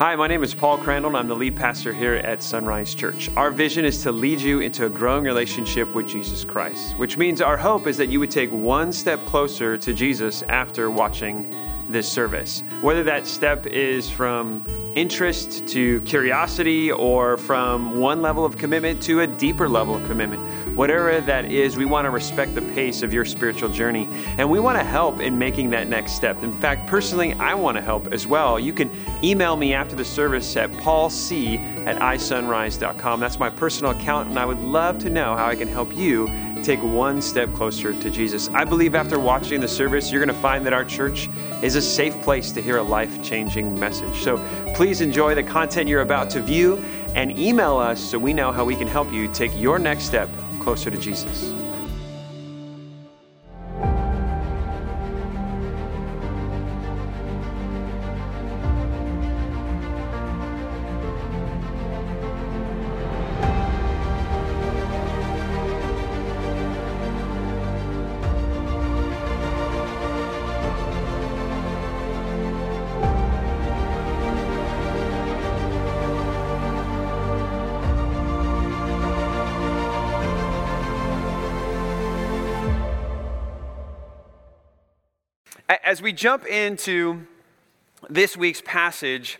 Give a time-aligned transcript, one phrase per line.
[0.00, 3.28] Hi, my name is Paul Crandall, and I'm the lead pastor here at Sunrise Church.
[3.36, 7.42] Our vision is to lead you into a growing relationship with Jesus Christ, which means
[7.42, 11.54] our hope is that you would take one step closer to Jesus after watching
[11.90, 12.62] this service.
[12.80, 14.64] Whether that step is from
[14.96, 20.42] interest to curiosity or from one level of commitment to a deeper level of commitment.
[20.74, 24.08] Whatever that is, we want to respect the pace of your spiritual journey
[24.38, 26.42] and we want to help in making that next step.
[26.42, 28.58] In fact, personally, I want to help as well.
[28.58, 28.90] You can
[29.22, 33.20] email me after the service at paulc at isunrise.com.
[33.20, 36.28] That's my personal account, and I would love to know how I can help you
[36.62, 38.48] take one step closer to Jesus.
[38.50, 41.28] I believe after watching the service, you're going to find that our church
[41.62, 44.22] is a safe place to hear a life changing message.
[44.22, 44.36] So
[44.74, 46.76] please enjoy the content you're about to view
[47.14, 50.28] and email us so we know how we can help you take your next step
[50.60, 51.69] closer to Jesus.
[85.70, 87.24] As we jump into
[88.08, 89.38] this week's passage,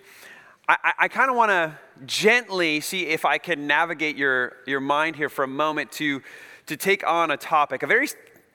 [0.69, 5.17] I, I, kind of want to gently see if I can navigate your, your mind
[5.17, 6.22] here for a moment to,
[6.67, 8.06] to take on a topic, a very,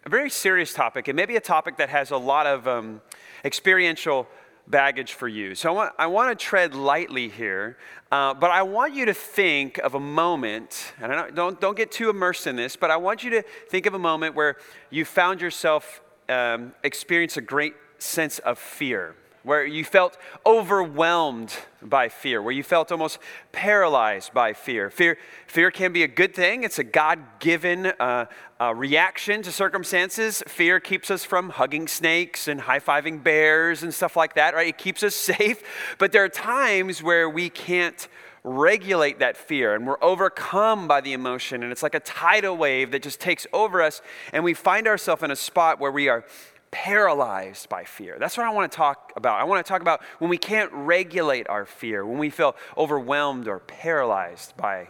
[0.05, 3.01] a very serious topic, and maybe a topic that has a lot of um,
[3.43, 4.25] experiential
[4.67, 5.53] baggage for you.
[5.53, 7.77] So I want, I want to tread lightly here,
[8.09, 11.75] uh, but I want you to think of a moment, and I don't, don't, don't
[11.75, 14.55] get too immersed in this, but I want you to think of a moment where
[14.89, 22.09] you found yourself um, experienced a great sense of fear, where you felt overwhelmed by
[22.09, 23.19] fear, where you felt almost
[23.51, 24.89] paralyzed by fear.
[24.89, 25.17] Fear,
[25.47, 28.25] fear can be a good thing, it's a God given uh,
[28.59, 30.41] uh, reaction to circumstances.
[30.47, 34.67] Fear keeps us from hugging snakes and high fiving bears and stuff like that, right?
[34.67, 35.61] It keeps us safe.
[35.97, 38.07] But there are times where we can't
[38.45, 42.91] regulate that fear and we're overcome by the emotion and it's like a tidal wave
[42.91, 44.01] that just takes over us
[44.31, 46.23] and we find ourselves in a spot where we are
[46.69, 48.17] paralyzed by fear.
[48.19, 49.39] That's what I want to talk about.
[49.39, 53.47] I want to talk about when we can't regulate our fear, when we feel overwhelmed
[53.47, 54.89] or paralyzed by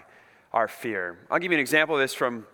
[0.51, 1.19] our fear.
[1.29, 2.47] I'll give you an example of this from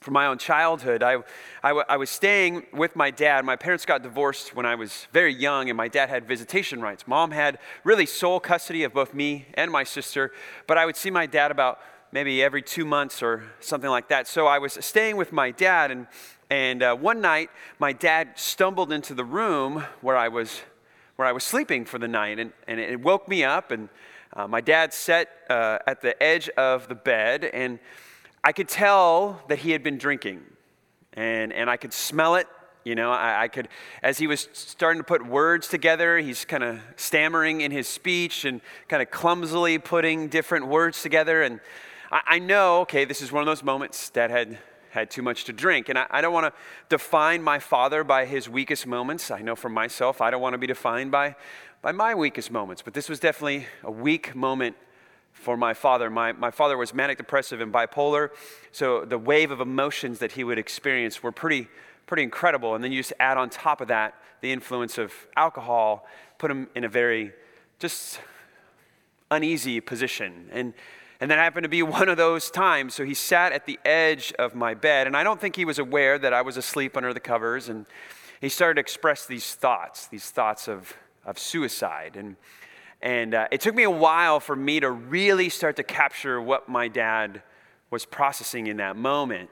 [0.00, 1.02] from my own childhood.
[1.02, 1.16] I,
[1.62, 3.44] I, I, was staying with my dad.
[3.44, 7.08] My parents got divorced when I was very young, and my dad had visitation rights.
[7.08, 10.32] Mom had really sole custody of both me and my sister,
[10.66, 11.80] but I would see my dad about
[12.12, 14.28] maybe every two months or something like that.
[14.28, 16.06] So I was staying with my dad, and,
[16.50, 20.62] and uh, one night my dad stumbled into the room where I was,
[21.16, 23.70] where I was sleeping for the night, and, and it woke me up.
[23.70, 23.88] And
[24.34, 27.78] uh, my dad sat uh, at the edge of the bed, and
[28.46, 30.40] I could tell that he had been drinking,
[31.14, 32.46] and, and I could smell it.
[32.84, 33.66] You know, I, I could,
[34.04, 38.44] as he was starting to put words together, he's kind of stammering in his speech
[38.44, 41.42] and kind of clumsily putting different words together.
[41.42, 41.58] And
[42.12, 44.58] I, I know, okay, this is one of those moments Dad had
[44.90, 45.88] had too much to drink.
[45.88, 46.52] And I, I don't want to
[46.88, 49.32] define my father by his weakest moments.
[49.32, 51.34] I know for myself, I don't want to be defined by,
[51.82, 52.80] by my weakest moments.
[52.80, 54.76] But this was definitely a weak moment
[55.46, 56.10] for my father.
[56.10, 58.30] My, my father was manic depressive and bipolar,
[58.72, 61.68] so the wave of emotions that he would experience were pretty,
[62.04, 62.74] pretty incredible.
[62.74, 66.04] And then you just add on top of that the influence of alcohol,
[66.38, 67.32] put him in a very
[67.78, 68.18] just
[69.30, 70.48] uneasy position.
[70.50, 70.74] And,
[71.20, 72.94] and that happened to be one of those times.
[72.94, 75.78] So he sat at the edge of my bed, and I don't think he was
[75.78, 77.68] aware that I was asleep under the covers.
[77.68, 77.86] And
[78.40, 82.16] he started to express these thoughts, these thoughts of, of suicide.
[82.16, 82.34] And
[83.06, 86.68] and uh, it took me a while for me to really start to capture what
[86.68, 87.40] my dad
[87.88, 89.48] was processing in that moment.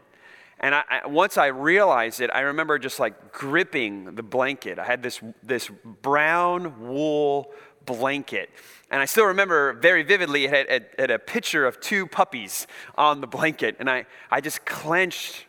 [0.59, 4.81] And I, I, once I realized it, I remember just like gripping the blanket.
[4.81, 5.70] I had this, this
[6.03, 7.53] brown wool
[7.87, 8.50] blanket.
[8.91, 12.66] And I still remember very vividly, it had, it had a picture of two puppies
[12.97, 13.77] on the blanket.
[13.78, 15.45] And I, I just clenched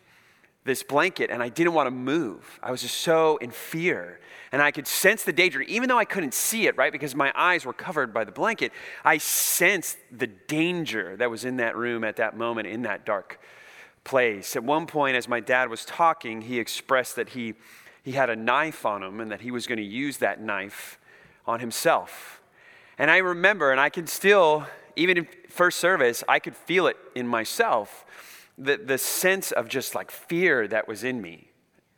[0.66, 2.60] this blanket and I didn't want to move.
[2.62, 4.20] I was just so in fear
[4.52, 6.92] and I could sense the danger, even though I couldn't see it, right?
[6.92, 8.72] Because my eyes were covered by the blanket.
[9.04, 13.40] I sensed the danger that was in that room at that moment, in that dark
[14.04, 14.56] place.
[14.56, 17.54] At one point, as my dad was talking, he expressed that he,
[18.04, 21.00] he had a knife on him and that he was going to use that knife
[21.46, 22.42] on himself.
[22.98, 24.66] And I remember, and I can still,
[24.96, 28.06] even in first service, I could feel it in myself,
[28.58, 31.50] the, the sense of just like fear that was in me.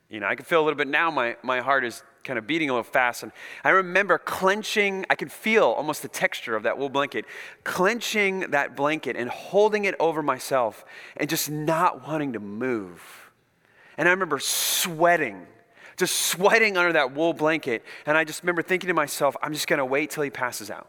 [0.10, 2.48] You know, I can feel a little bit now, my, my heart is kind of
[2.48, 3.24] beating a little fast.
[3.24, 3.32] And
[3.64, 7.26] I remember clenching, I could feel almost the texture of that wool blanket,
[7.64, 13.32] clenching that blanket and holding it over myself and just not wanting to move.
[13.98, 15.46] And I remember sweating,
[15.98, 17.84] just sweating under that wool blanket.
[18.06, 20.72] And I just remember thinking to myself, I'm just going to wait till he passes
[20.72, 20.88] out.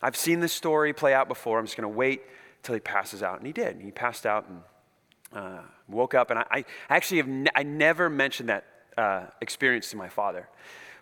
[0.00, 1.58] I've seen this story play out before.
[1.58, 2.22] I'm just going to wait
[2.62, 3.38] till he passes out.
[3.38, 3.80] And he did.
[3.80, 4.62] He passed out and
[5.34, 6.30] uh, woke up.
[6.30, 8.64] And I, I actually have ne- I never mentioned that
[8.96, 10.48] uh, experience to my father.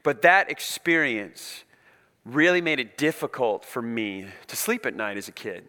[0.02, 1.64] But that experience
[2.24, 5.64] really made it difficult for me to sleep at night as a kid.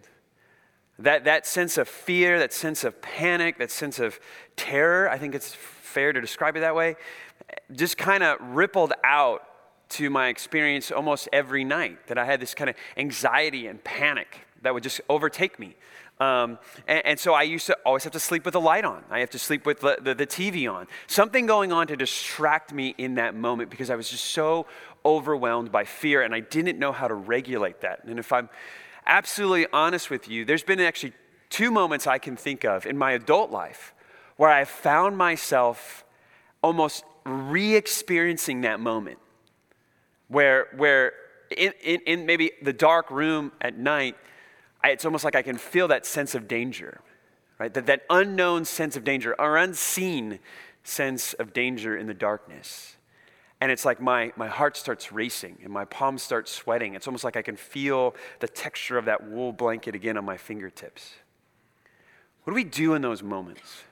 [0.99, 4.19] That, that sense of fear, that sense of panic, that sense of
[4.55, 6.95] terror, I think it's fair to describe it that way,
[7.73, 9.43] just kind of rippled out
[9.89, 12.07] to my experience almost every night.
[12.07, 15.75] That I had this kind of anxiety and panic that would just overtake me.
[16.21, 19.03] Um, and, and, so I used to always have to sleep with the light on.
[19.09, 20.85] I have to sleep with the, the, the, TV on.
[21.07, 24.68] Something going on to distract me in that moment because I was just so
[25.03, 28.03] overwhelmed by fear and I didn't know how to regulate that.
[28.03, 28.50] And if I'm
[29.07, 31.13] absolutely honest with you, there's been actually
[31.50, 33.91] two moments I can think of in my adult life
[34.38, 36.06] where I found myself
[36.62, 39.17] almost re experiencing that moment.
[40.27, 41.13] Where, where
[41.50, 44.17] in, in, in maybe the dark room at night,
[44.83, 47.01] I, it's almost like I can feel that sense of danger,
[47.59, 47.73] right?
[47.73, 50.39] That, that unknown sense of danger, or unseen
[50.83, 52.97] sense of danger in the darkness.
[53.61, 56.95] And it's like my, my heart starts racing and my palms start sweating.
[56.95, 60.35] It's almost like I can feel the texture of that wool blanket again on my
[60.37, 61.13] fingertips.
[62.43, 63.83] What do we do in those moments?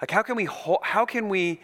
[0.00, 0.48] Like, how can we,
[0.82, 1.60] how can we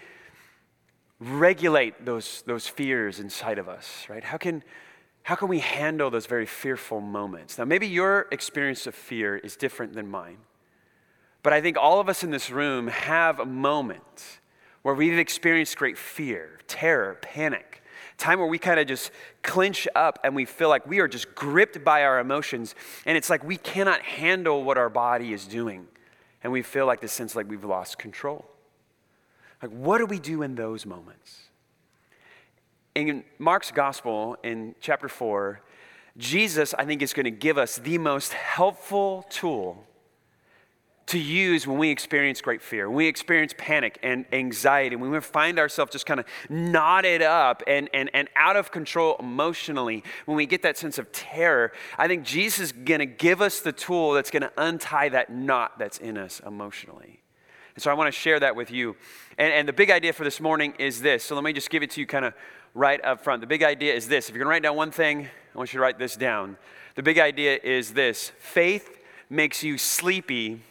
[1.19, 4.23] regulate those, those fears inside of us, right?
[4.23, 4.63] How can,
[5.29, 7.59] how can we handle those very fearful moments?
[7.59, 10.39] Now, maybe your experience of fear is different than mine,
[11.43, 14.41] but I think all of us in this room have a moment
[14.81, 17.83] where we've experienced great fear, terror, panic,
[18.17, 19.11] time where we kind of just
[19.43, 23.29] clinch up and we feel like we are just gripped by our emotions, and it's
[23.29, 25.89] like we cannot handle what our body is doing,
[26.43, 28.47] and we feel like this sense like we've lost control.
[29.61, 31.48] Like, what do we do in those moments?
[33.07, 35.61] In Mark's gospel in chapter 4,
[36.17, 39.85] Jesus, I think, is going to give us the most helpful tool
[41.07, 45.21] to use when we experience great fear, when we experience panic and anxiety, when we
[45.21, 50.37] find ourselves just kind of knotted up and, and, and out of control emotionally, when
[50.37, 53.73] we get that sense of terror, I think Jesus is going to give us the
[53.73, 57.23] tool that's going to untie that knot that's in us emotionally.
[57.75, 58.97] And so I want to share that with you.
[59.39, 61.25] And, and the big idea for this morning is this.
[61.25, 62.35] So let me just give it to you kind of
[62.75, 63.41] right up front.
[63.41, 65.73] The big idea is this if you're going to write down one thing, I want
[65.73, 66.57] you to write this down.
[66.95, 68.99] The big idea is this faith
[69.31, 70.63] makes you sleepy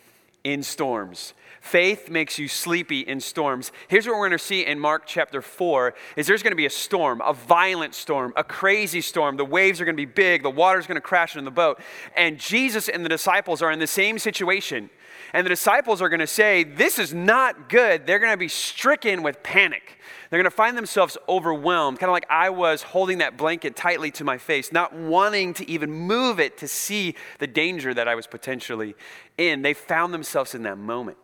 [0.43, 1.33] in storms.
[1.61, 3.73] Faith makes you sleepy in storms.
[3.89, 6.65] Here's what we're going to see in Mark chapter 4 is there's going to be
[6.65, 9.35] a storm, a violent storm, a crazy storm.
[9.35, 11.81] The waves are going to be big, the water's going to crash into the boat.
[12.15, 14.89] And Jesus and the disciples are in the same situation.
[15.33, 18.07] And the disciples are going to say, This is not good.
[18.07, 19.96] They're going to be stricken with panic.
[20.29, 24.11] They're going to find themselves overwhelmed, kind of like I was holding that blanket tightly
[24.11, 28.15] to my face, not wanting to even move it to see the danger that I
[28.15, 28.95] was potentially
[29.37, 29.61] in.
[29.61, 31.17] They found themselves in that moment.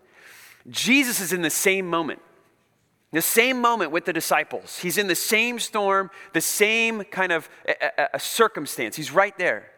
[0.69, 2.21] Jesus is in the same moment.
[3.11, 4.79] The same moment with the disciples.
[4.79, 8.95] He's in the same storm, the same kind of a, a, a circumstance.
[8.95, 9.69] He's right there.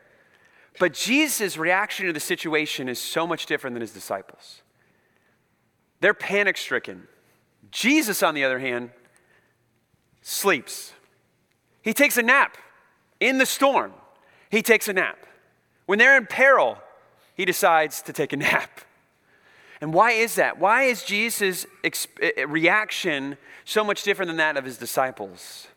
[0.80, 4.62] But Jesus' reaction to the situation is so much different than his disciples.
[6.00, 7.08] They're panic stricken.
[7.72, 8.92] Jesus, on the other hand,
[10.26, 10.92] sleeps.
[11.84, 12.58] He takes a nap
[13.20, 13.94] in the storm.
[14.50, 15.20] He takes a nap.
[15.86, 16.80] When they're in peril,
[17.36, 18.82] he decides to take a nap.
[19.80, 20.58] And why is that?
[20.58, 25.68] Why is Jesus' eh, eh, reaction so much different than that of his disciples?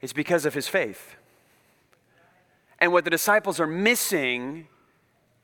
[0.00, 1.16] It's because of his faith.
[2.78, 4.68] And what the disciples are missing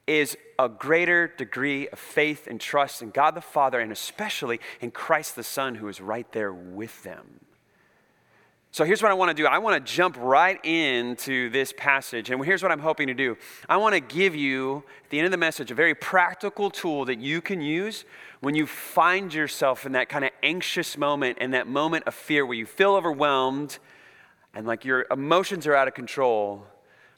[0.07, 4.93] is a greater degree of faith and trust in God the Father and especially in
[4.93, 7.41] Christ the Son who is right there with them.
[8.75, 9.47] So here's what I want to do.
[9.47, 12.31] I want to jump right into this passage.
[12.31, 13.37] And here's what I'm hoping to do.
[13.69, 17.05] I want to give you, at the end of the message, a very practical tool
[17.05, 18.07] that you can use
[18.41, 22.47] when you find yourself in that kind of anxious moment and that moment of fear
[22.47, 23.79] where you feel overwhelmed
[24.55, 26.67] and like your emotions are out of control.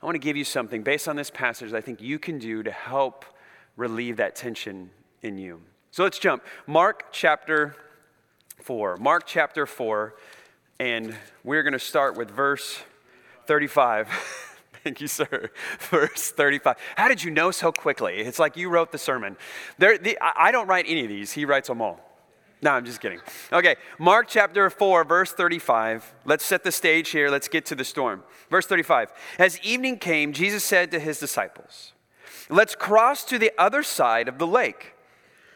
[0.03, 2.41] I want to give you something based on this passage that I think you can
[2.41, 3.25] do to help
[3.77, 4.91] relieve that tension
[5.23, 5.61] in you.
[5.93, 6.43] So let's jump.
[6.67, 7.77] Mark chapter
[8.61, 8.97] 4.
[8.97, 10.17] Mark chapter 4.
[10.85, 12.79] And we're going to start with verse
[13.47, 14.07] 35.
[14.85, 15.49] Thank you, sir.
[15.79, 16.77] Verse 35.
[16.97, 18.17] How did you know so quickly?
[18.19, 19.39] It's like you wrote the sermon.
[19.79, 22.01] There, the, I don't write any of these, he writes them all.
[22.61, 23.21] No, I'm just kidding.
[23.51, 26.15] Okay, Mark chapter 4, verse 35.
[26.27, 27.31] Let's set the stage here.
[27.31, 28.23] Let's get to the storm.
[28.51, 29.11] Verse 35.
[29.39, 31.95] As evening came, Jesus said to his disciples,
[32.51, 34.93] Let's cross to the other side of the lake.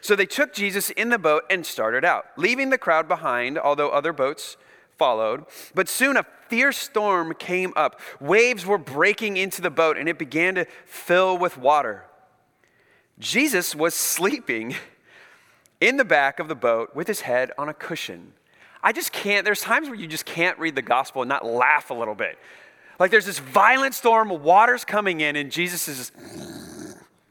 [0.01, 3.89] So they took Jesus in the boat and started out, leaving the crowd behind, although
[3.89, 4.57] other boats
[4.99, 5.45] followed.
[5.73, 7.99] But soon a fierce storm came up.
[8.19, 12.05] Waves were breaking into the boat, and it began to fill with water.
[13.17, 14.75] Jesus was sleeping
[15.81, 18.33] in the back of the boat with his head on a cushion.
[18.81, 21.89] I just can't, there's times where you just can't read the gospel and not laugh
[21.89, 22.37] a little bit.
[22.99, 26.13] Like there's this violent storm, water's coming in, and Jesus is just,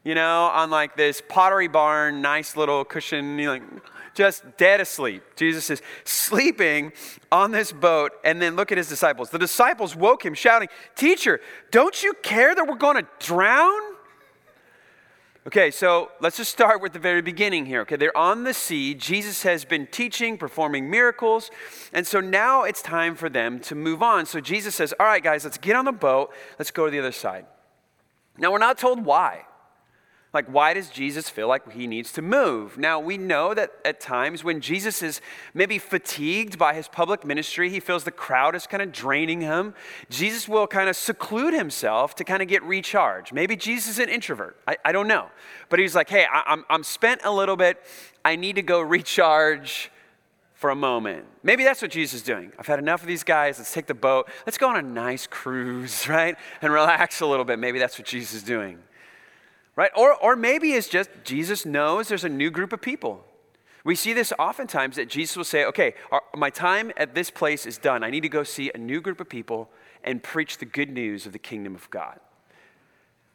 [0.04, 3.62] you know, on like this pottery barn, nice little cushion, like
[4.18, 5.22] just dead asleep.
[5.36, 6.92] Jesus is sleeping
[7.30, 9.30] on this boat, and then look at his disciples.
[9.30, 13.80] The disciples woke him, shouting, Teacher, don't you care that we're going to drown?
[15.46, 17.82] Okay, so let's just start with the very beginning here.
[17.82, 18.92] Okay, they're on the sea.
[18.92, 21.52] Jesus has been teaching, performing miracles.
[21.92, 24.26] And so now it's time for them to move on.
[24.26, 26.34] So Jesus says, All right, guys, let's get on the boat.
[26.58, 27.46] Let's go to the other side.
[28.36, 29.44] Now, we're not told why.
[30.38, 32.78] Like, why does Jesus feel like he needs to move?
[32.78, 35.20] Now, we know that at times when Jesus is
[35.52, 39.74] maybe fatigued by his public ministry, he feels the crowd is kind of draining him.
[40.10, 43.32] Jesus will kind of seclude himself to kind of get recharged.
[43.32, 44.56] Maybe Jesus is an introvert.
[44.68, 45.28] I, I don't know.
[45.70, 47.82] But he's like, hey, I, I'm, I'm spent a little bit.
[48.24, 49.90] I need to go recharge
[50.54, 51.24] for a moment.
[51.42, 52.52] Maybe that's what Jesus is doing.
[52.60, 53.58] I've had enough of these guys.
[53.58, 54.28] Let's take the boat.
[54.46, 56.36] Let's go on a nice cruise, right?
[56.62, 57.58] And relax a little bit.
[57.58, 58.78] Maybe that's what Jesus is doing
[59.78, 59.92] right?
[59.96, 63.24] Or, or maybe it's just Jesus knows there's a new group of people.
[63.84, 65.94] We see this oftentimes that Jesus will say, okay,
[66.36, 68.02] my time at this place is done.
[68.02, 69.70] I need to go see a new group of people
[70.02, 72.18] and preach the good news of the kingdom of God.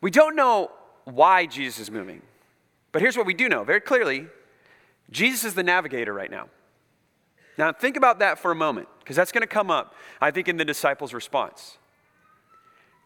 [0.02, 0.70] We don't know
[1.06, 2.22] why Jesus is moving,
[2.92, 4.28] but here's what we do know very clearly
[5.12, 6.50] Jesus is the navigator right now.
[7.58, 10.50] Now, think about that for a moment, because that's going to come up, I think,
[10.50, 11.78] in the disciples' response.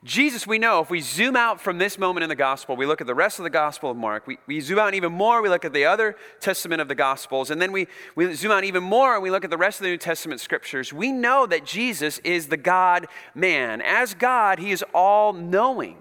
[0.07, 3.01] Jesus, we know, if we zoom out from this moment in the gospel, we look
[3.01, 5.49] at the rest of the gospel of Mark, we, we zoom out even more, we
[5.49, 8.83] look at the other testament of the gospels, and then we, we zoom out even
[8.83, 11.65] more and we look at the rest of the New Testament scriptures, we know that
[11.65, 13.81] Jesus is the God man.
[13.81, 15.97] As God, he is all knowing.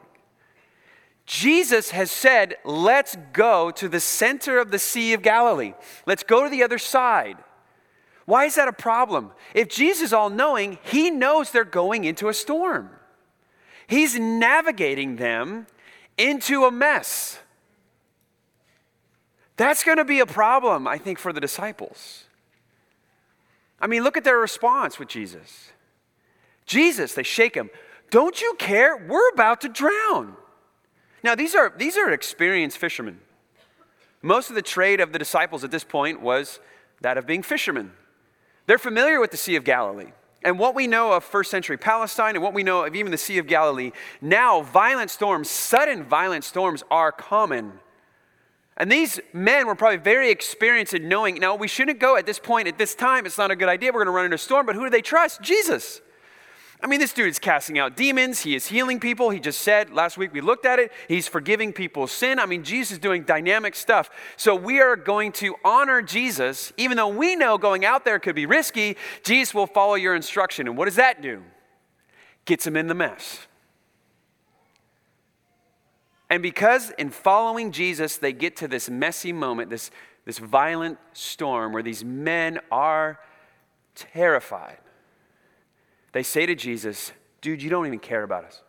[1.27, 5.75] Jesus has said, let's go to the center of the Sea of Galilee.
[6.07, 7.39] Let's go to the other side.
[8.25, 9.33] Why is that a problem?
[9.53, 12.91] If Jesus is all knowing, he knows they're going into a storm.
[13.87, 15.67] He's navigating them
[16.19, 17.39] into a mess.
[19.57, 22.25] That's going to be a problem, I think, for the disciples.
[23.81, 25.71] I mean, look at their response with Jesus.
[26.67, 27.71] Jesus, they shake him.
[28.11, 28.97] Don't you care?
[28.97, 30.37] We're about to drown.
[31.23, 33.21] Now, these are, these are experienced fishermen.
[34.23, 36.61] Most of the trade of the disciples at this point was
[37.01, 37.93] that of being fishermen.
[38.67, 40.13] They're familiar with the Sea of Galilee.
[40.47, 43.19] And what we know of first century Palestine and what we know of even the
[43.19, 47.73] Sea of Galilee, now violent storms, sudden violent storms are common.
[48.77, 52.39] And these men were probably very experienced in knowing, now we shouldn't go at this
[52.39, 54.39] point, at this time, it's not a good idea, we're going to run into a
[54.39, 55.43] storm, but who do they trust?
[55.43, 56.01] Jesus.
[56.83, 58.41] I mean, this dude is casting out demons.
[58.41, 59.31] He is healing people.
[59.31, 60.93] He just said last week we looked at it.
[61.09, 62.39] He's forgiving people's sin.
[62.39, 64.11] I mean, Jesus is doing dynamic stuff.
[64.37, 68.35] So we are going to honor Jesus, even though we know going out there could
[68.35, 68.97] be risky.
[69.25, 70.69] Jesus will follow your instruction.
[70.69, 71.43] And what does that do?
[72.45, 73.47] Gets him in the mess.
[76.29, 79.91] And because in following Jesus, they get to this messy moment, this,
[80.27, 83.19] this violent storm where these men are
[83.95, 84.79] terrified
[86.17, 88.63] they say to Jesus, Dude, you don't even care about us.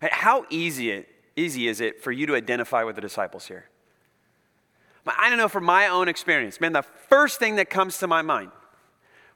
[0.00, 3.66] How easy, it, easy is it for you to identify with the disciples here?
[5.06, 8.22] I don't know from my own experience, man, the first thing that comes to my
[8.22, 8.52] mind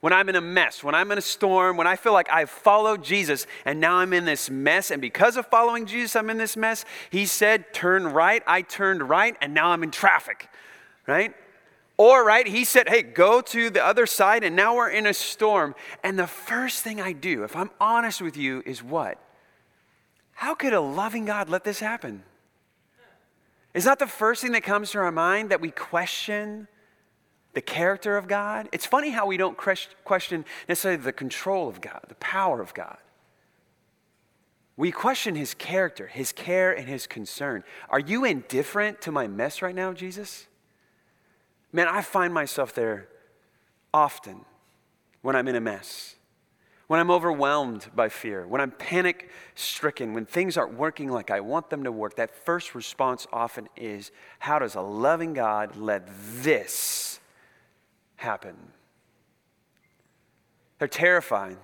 [0.00, 2.48] when I'm in a mess, when I'm in a storm, when I feel like I've
[2.48, 6.38] followed Jesus and now I'm in this mess, and because of following Jesus, I'm in
[6.38, 8.42] this mess, he said, Turn right.
[8.46, 10.48] I turned right, and now I'm in traffic,
[11.06, 11.34] right?
[12.00, 15.12] Or, right, he said, hey, go to the other side, and now we're in a
[15.12, 15.74] storm.
[16.04, 19.18] And the first thing I do, if I'm honest with you, is what?
[20.34, 22.22] How could a loving God let this happen?
[23.74, 26.68] Is that the first thing that comes to our mind that we question
[27.52, 28.68] the character of God?
[28.70, 32.98] It's funny how we don't question necessarily the control of God, the power of God.
[34.76, 37.64] We question his character, his care, and his concern.
[37.88, 40.46] Are you indifferent to my mess right now, Jesus?
[41.72, 43.08] Man, I find myself there
[43.92, 44.44] often
[45.22, 46.16] when I'm in a mess.
[46.88, 51.40] when I'm overwhelmed by fear, when I'm panic stricken, when things aren't working like I
[51.40, 56.08] want them to work, that first response often is how does a loving God let
[56.42, 57.20] this
[58.16, 58.56] happen?
[60.78, 61.58] They're terrified.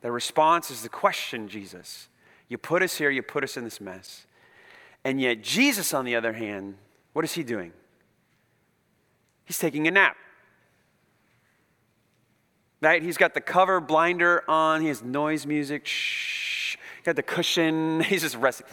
[0.00, 2.08] Their response is the question, Jesus.
[2.48, 4.26] You put us here, you put us in this mess.
[5.04, 6.76] And yet, Jesus, on the other hand,
[7.12, 7.72] what is he doing?
[9.50, 10.16] He's taking a nap.
[12.80, 13.02] Right?
[13.02, 18.00] He's got the cover blinder on, he has noise music, shh, he got the cushion,
[18.04, 18.68] he's just resting.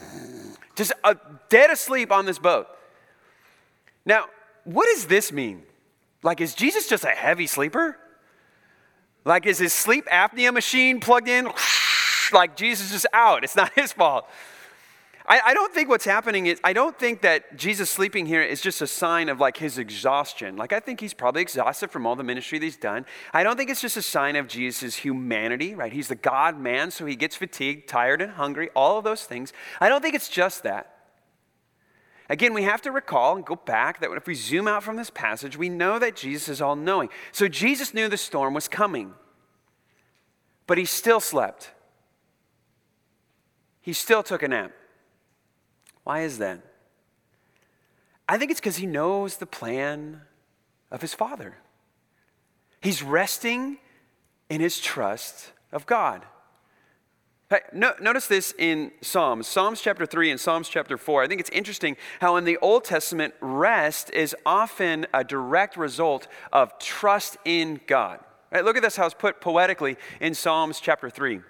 [0.75, 1.15] Just uh,
[1.49, 2.67] dead asleep on this boat.
[4.05, 4.25] Now,
[4.65, 5.63] what does this mean?
[6.21, 7.97] Like, is Jesus just a heavy sleeper?
[9.25, 11.49] Like, is his sleep apnea machine plugged in?
[12.33, 13.45] Like, Jesus is out.
[13.45, 14.27] It's not his fault.
[15.27, 18.61] I, I, don't think what's happening is, I don't think that Jesus sleeping here is
[18.61, 20.55] just a sign of like his exhaustion.
[20.55, 23.05] Like, I think he's probably exhausted from all the ministry that he's done.
[23.33, 25.91] I don't think it's just a sign of Jesus' humanity, right?
[25.91, 29.51] He's the God man, so he gets fatigued, tired, and hungry, all of those things.
[29.81, 30.93] I don't think it's just that.
[32.29, 35.09] Again, we have to recall and go back that if we zoom out from this
[35.09, 37.09] passage, we know that Jesus is all knowing.
[37.33, 39.13] So Jesus knew the storm was coming,
[40.67, 41.71] but he still slept.
[43.81, 44.71] He still took a nap.
[46.07, 46.61] Why is that?
[48.29, 50.21] I think it's because he knows the plan
[50.89, 51.57] of his Father.
[52.79, 53.79] He's resting
[54.49, 56.25] in his trust of God.
[57.49, 61.23] Hey, no, notice this in Psalms, Psalms chapter 3 and Psalms chapter 4.
[61.23, 66.29] I think it's interesting how in the Old Testament, rest is often a direct result
[66.53, 68.21] of trust in God.
[68.49, 71.41] Right, look at this how it's put poetically in Psalms chapter 3.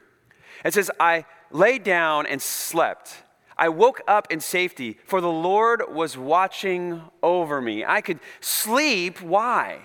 [0.65, 3.17] It says, I lay down and slept.
[3.57, 7.83] I woke up in safety, for the Lord was watching over me.
[7.83, 9.21] I could sleep.
[9.21, 9.79] Why?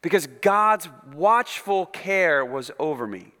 [0.00, 3.32] Because God's watchful care was over me.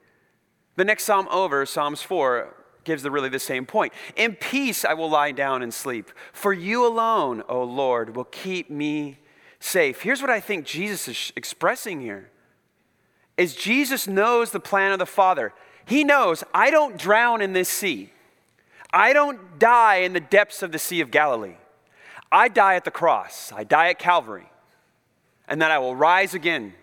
[0.76, 2.54] The next psalm over, Psalms 4,
[2.84, 3.92] gives the really the same point.
[4.16, 8.70] In peace I will lie down and sleep, for you alone, O Lord, will keep
[8.70, 9.18] me
[9.60, 10.02] safe.
[10.02, 12.30] Here's what I think Jesus is expressing here.
[13.36, 15.52] Is Jesus knows the plan of the Father.
[15.86, 18.10] He knows I don't drown in this sea.
[18.94, 21.56] I don't die in the depths of the Sea of Galilee.
[22.30, 24.48] I die at the cross, I die at Calvary,
[25.48, 26.74] and then I will rise again.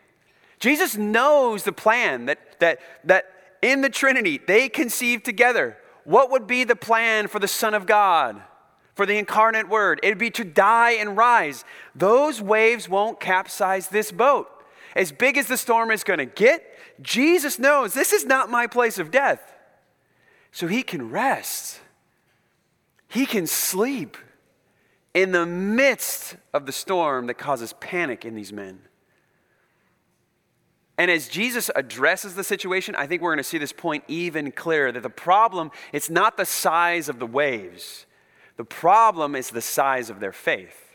[0.60, 3.26] Jesus knows the plan that, that, that
[3.62, 5.78] in the Trinity they conceived together.
[6.04, 8.42] What would be the plan for the Son of God,
[8.94, 10.00] for the incarnate Word?
[10.04, 11.64] It'd be to die and rise.
[11.96, 14.50] Those waves won't capsize this boat.
[14.96, 16.66] As big as the storm is going to get,
[17.02, 19.54] Jesus knows this is not my place of death.
[20.52, 21.80] So he can rest.
[23.12, 24.16] He can sleep
[25.14, 28.80] in the midst of the storm that causes panic in these men.
[30.98, 34.54] And as Jesus addresses the situation, I think we're going to see this point even
[34.54, 38.06] clearer that the problem it's not the size of the waves.
[38.56, 40.94] The problem is the size of their faith.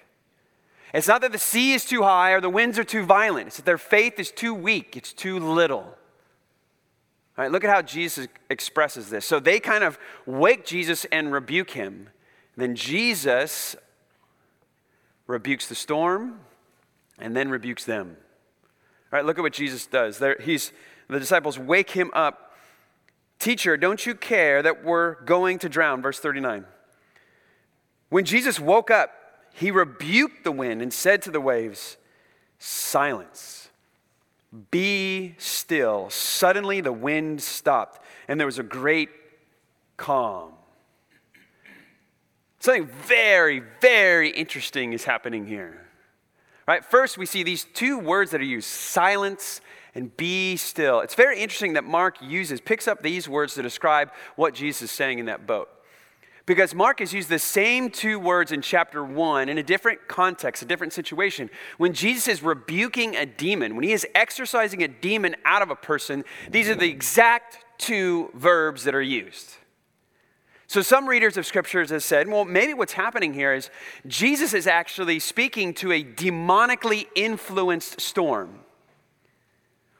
[0.94, 3.48] It's not that the sea is too high or the winds are too violent.
[3.48, 4.96] It's that their faith is too weak.
[4.96, 5.98] It's too little.
[7.36, 9.26] All right, look at how Jesus expresses this.
[9.26, 12.08] So they kind of wake Jesus and rebuke him.
[12.56, 13.76] Then Jesus
[15.26, 16.40] rebukes the storm
[17.18, 18.16] and then rebukes them.
[19.12, 20.18] All right, look at what Jesus does.
[20.18, 20.72] There, he's,
[21.08, 22.54] the disciples wake him up.
[23.38, 26.00] Teacher, don't you care that we're going to drown?
[26.00, 26.64] Verse 39.
[28.08, 29.10] When Jesus woke up,
[29.52, 31.98] he rebuked the wind and said to the waves,
[32.58, 33.68] Silence
[34.70, 36.10] be still.
[36.10, 39.10] Suddenly the wind stopped, and there was a great
[39.96, 40.52] calm.
[42.58, 45.86] Something very, very interesting is happening here.
[46.66, 46.84] Right?
[46.84, 49.60] First, we see these two words that are used silence
[49.94, 51.00] and be still.
[51.00, 54.90] It's very interesting that Mark uses, picks up these words to describe what Jesus is
[54.90, 55.68] saying in that boat.
[56.46, 60.62] Because Mark has used the same two words in chapter 1 in a different context,
[60.62, 61.50] a different situation.
[61.76, 65.76] When Jesus is rebuking a demon, when he is exorcising a demon out of a
[65.76, 69.56] person, these are the exact two verbs that are used.
[70.68, 73.70] So, some readers of scriptures have said, well, maybe what's happening here is
[74.06, 78.60] Jesus is actually speaking to a demonically influenced storm,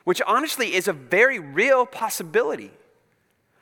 [0.04, 2.70] which honestly is a very real possibility.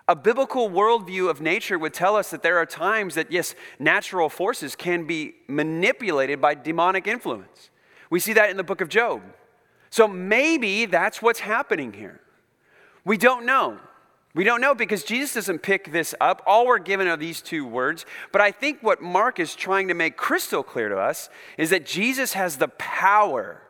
[0.06, 4.28] A biblical worldview of nature would tell us that there are times that, yes, natural
[4.28, 7.70] forces can be manipulated by demonic influence.
[8.10, 9.22] We see that in the book of Job.
[9.88, 12.20] So maybe that's what's happening here.
[13.04, 13.78] We don't know.
[14.34, 16.42] We don't know because Jesus doesn't pick this up.
[16.46, 18.04] All we're given are these two words.
[18.32, 21.86] But I think what Mark is trying to make crystal clear to us is that
[21.86, 23.62] Jesus has the power.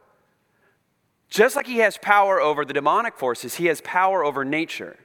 [1.28, 4.96] Just like he has power over the demonic forces, he has power over nature.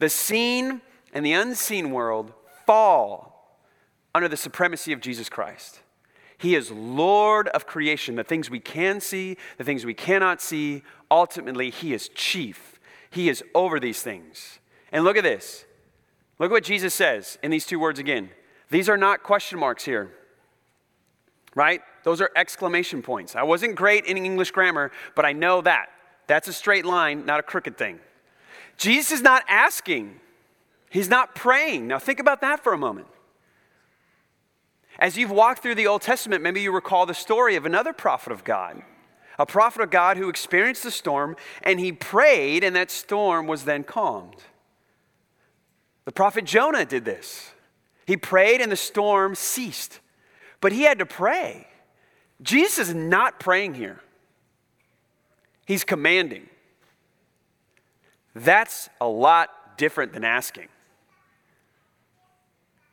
[0.00, 0.80] The seen
[1.12, 2.32] and the unseen world
[2.66, 3.60] fall
[4.14, 5.80] under the supremacy of Jesus Christ.
[6.36, 10.82] He is Lord of creation, the things we can see, the things we cannot see.
[11.10, 12.80] Ultimately, He is chief.
[13.10, 14.58] He is over these things.
[14.90, 15.66] And look at this.
[16.38, 18.30] Look what Jesus says in these two words again.
[18.70, 20.12] These are not question marks here,
[21.54, 21.82] right?
[22.04, 23.36] Those are exclamation points.
[23.36, 25.90] I wasn't great in English grammar, but I know that.
[26.26, 28.00] That's a straight line, not a crooked thing.
[28.80, 30.18] Jesus is not asking,
[30.88, 31.86] he's not praying.
[31.86, 33.08] Now, think about that for a moment.
[34.98, 38.32] As you've walked through the Old Testament, maybe you recall the story of another prophet
[38.32, 38.82] of God,
[39.38, 43.64] a prophet of God who experienced a storm and he prayed, and that storm was
[43.64, 44.36] then calmed.
[46.06, 47.50] The prophet Jonah did this.
[48.06, 50.00] He prayed and the storm ceased,
[50.62, 51.66] but he had to pray.
[52.40, 54.00] Jesus is not praying here,
[55.66, 56.48] he's commanding.
[58.34, 60.68] That's a lot different than asking.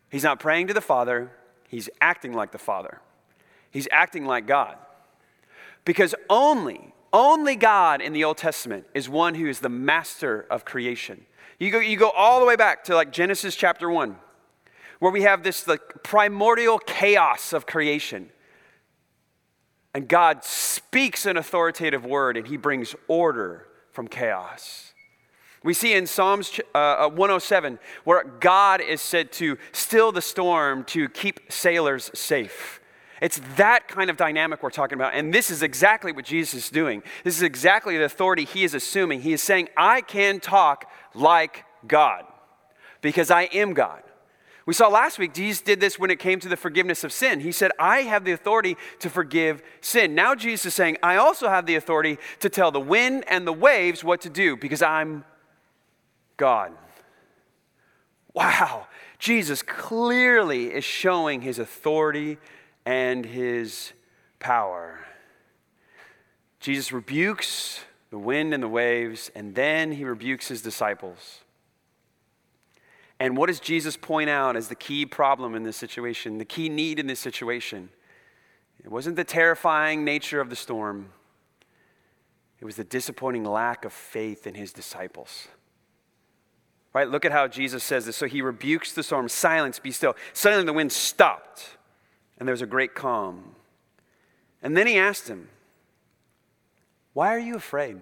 [0.10, 1.32] He's not praying to the Father,
[1.68, 3.02] he's acting like the Father.
[3.70, 4.78] He's acting like God.
[5.86, 10.66] Because only, only God in the Old Testament is one who is the master of
[10.66, 11.26] creation.
[11.60, 14.16] You go, you go all the way back to like Genesis chapter 1,
[15.00, 18.30] where we have this like primordial chaos of creation.
[19.94, 24.94] And God speaks an authoritative word and he brings order from chaos.
[25.68, 31.10] We see in Psalms uh, 107 where God is said to still the storm to
[31.10, 32.80] keep sailors safe.
[33.22, 35.14] It's that kind of dynamic we're talking about.
[35.14, 37.04] And this is exactly what Jesus is doing.
[37.26, 39.24] This is exactly the authority he is assuming.
[39.24, 42.24] He is saying, I can talk like God
[43.02, 44.04] because I am God.
[44.66, 47.42] We saw last week, Jesus did this when it came to the forgiveness of sin.
[47.42, 50.16] He said, I have the authority to forgive sin.
[50.16, 53.52] Now Jesus is saying, I also have the authority to tell the wind and the
[53.52, 55.26] waves what to do because I'm
[56.38, 56.72] God.
[58.34, 58.88] Wow.
[59.20, 62.38] Jesus clearly is showing his authority
[62.86, 63.94] and his
[64.40, 65.00] power.
[66.60, 71.42] Jesus rebukes the wind and the waves, and then he rebukes his disciples.
[73.20, 76.70] And what does Jesus point out as the key problem in this situation, the key
[76.70, 77.90] need in this situation?
[78.84, 81.12] It wasn't the terrifying nature of the storm,
[82.60, 85.48] it was the disappointing lack of faith in his disciples.
[86.94, 87.08] Right?
[87.08, 88.18] Look at how Jesus says this.
[88.18, 90.16] So he rebukes the storm, silence, be still.
[90.34, 91.78] Suddenly the wind stopped,
[92.38, 93.56] and there was a great calm.
[94.64, 95.50] And then he asked him,
[97.14, 98.02] Why are you afraid?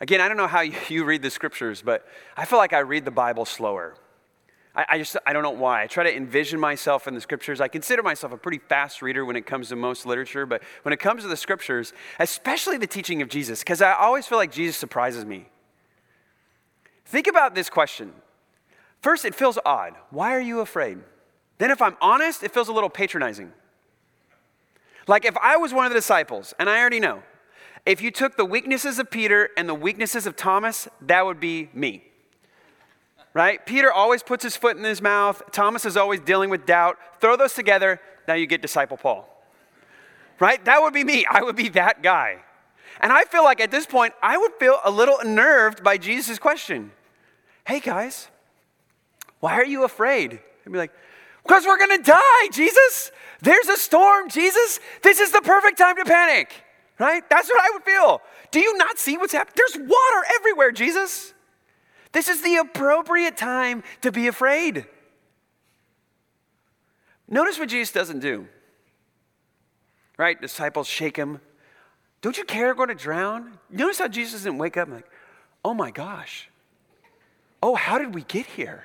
[0.00, 3.04] Again, I don't know how you read the scriptures, but I feel like I read
[3.04, 3.96] the Bible slower.
[4.76, 5.84] I, just, I don't know why.
[5.84, 7.60] I try to envision myself in the scriptures.
[7.60, 10.92] I consider myself a pretty fast reader when it comes to most literature, but when
[10.92, 14.50] it comes to the scriptures, especially the teaching of Jesus, because I always feel like
[14.50, 15.46] Jesus surprises me.
[17.04, 18.12] Think about this question.
[19.00, 19.94] First, it feels odd.
[20.10, 20.98] Why are you afraid?
[21.58, 23.52] Then, if I'm honest, it feels a little patronizing.
[25.06, 27.22] Like if I was one of the disciples, and I already know,
[27.84, 31.68] if you took the weaknesses of Peter and the weaknesses of Thomas, that would be
[31.74, 32.04] me.
[33.34, 33.64] Right?
[33.66, 35.42] Peter always puts his foot in his mouth.
[35.52, 36.98] Thomas is always dealing with doubt.
[37.20, 39.28] Throw those together, now you get disciple Paul.
[40.40, 40.64] Right?
[40.64, 41.26] That would be me.
[41.28, 42.38] I would be that guy.
[43.00, 46.38] And I feel like at this point, I would feel a little unnerved by Jesus'
[46.38, 46.92] question.
[47.66, 48.28] Hey guys,
[49.40, 50.40] why are you afraid?
[50.66, 50.92] I'd be like,
[51.42, 53.10] because we're gonna die, Jesus.
[53.42, 54.80] There's a storm, Jesus.
[55.02, 56.64] This is the perfect time to panic
[56.98, 57.28] right?
[57.28, 58.20] That's what I would feel.
[58.50, 59.54] Do you not see what's happening?
[59.56, 61.34] There's water everywhere, Jesus.
[62.12, 64.86] This is the appropriate time to be afraid.
[67.28, 68.46] Notice what Jesus doesn't do.
[70.16, 70.40] Right?
[70.40, 71.40] Disciples shake him.
[72.24, 73.58] Don't you care going to drown?
[73.68, 75.04] Notice how Jesus didn't wake up like,
[75.62, 76.48] oh my gosh.
[77.62, 78.84] Oh, how did we get here?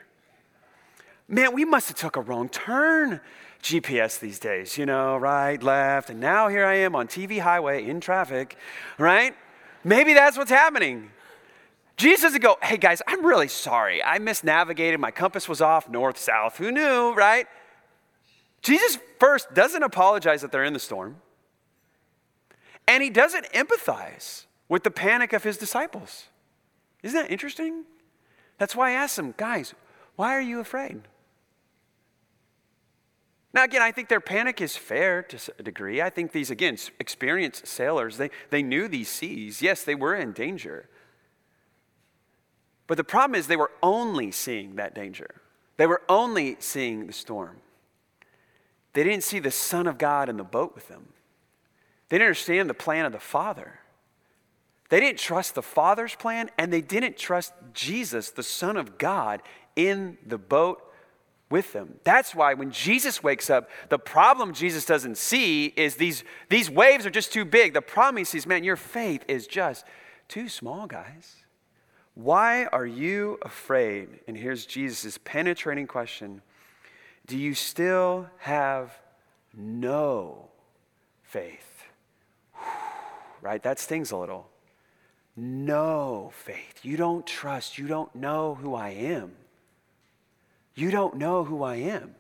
[1.26, 3.22] Man, we must have took a wrong turn.
[3.64, 7.86] GPS these days, you know, right, left, and now here I am on TV highway
[7.86, 8.58] in traffic,
[8.98, 9.34] right?
[9.86, 11.10] Maybe that's what's happening.
[11.96, 14.04] Jesus doesn't go, hey guys, I'm really sorry.
[14.04, 15.00] I misnavigated.
[15.00, 16.58] My compass was off north, south.
[16.58, 17.48] Who knew, right?
[18.62, 21.22] Jesus first doesn't apologize that they're in the storm,
[22.90, 26.26] and he doesn't empathize with the panic of his disciples.
[27.04, 27.84] Isn't that interesting?
[28.58, 29.76] That's why I asked them, guys,
[30.16, 31.02] why are you afraid?
[33.54, 36.02] Now, again, I think their panic is fair to a degree.
[36.02, 39.62] I think these, again, experienced sailors, they, they knew these seas.
[39.62, 40.90] Yes, they were in danger.
[42.88, 45.42] But the problem is they were only seeing that danger,
[45.78, 47.58] they were only seeing the storm.
[48.94, 51.14] They didn't see the Son of God in the boat with them,
[52.10, 53.80] they didn't understand the plan of the Father.
[54.90, 59.42] They didn't trust the Father's plan, and they didn't trust Jesus, the Son of God,
[59.76, 60.82] in the boat
[61.50, 62.00] with them.
[62.04, 67.06] That's why when Jesus wakes up, the problem Jesus doesn't see is these, these waves
[67.06, 67.74] are just too big.
[67.74, 69.86] The problem he sees, man, your faith is just
[70.28, 71.36] too small, guys.
[72.16, 74.10] Why are you afraid?
[74.28, 76.42] And here's Jesus' penetrating question
[77.26, 79.00] Do you still have
[79.56, 80.50] no
[81.24, 81.79] faith?
[83.42, 83.64] Right?
[83.64, 84.50] That stings a little.
[85.38, 86.80] No faith.
[86.84, 87.78] You don't trust.
[87.78, 89.32] You don't know who I am.
[90.76, 92.16] You don't know who I am.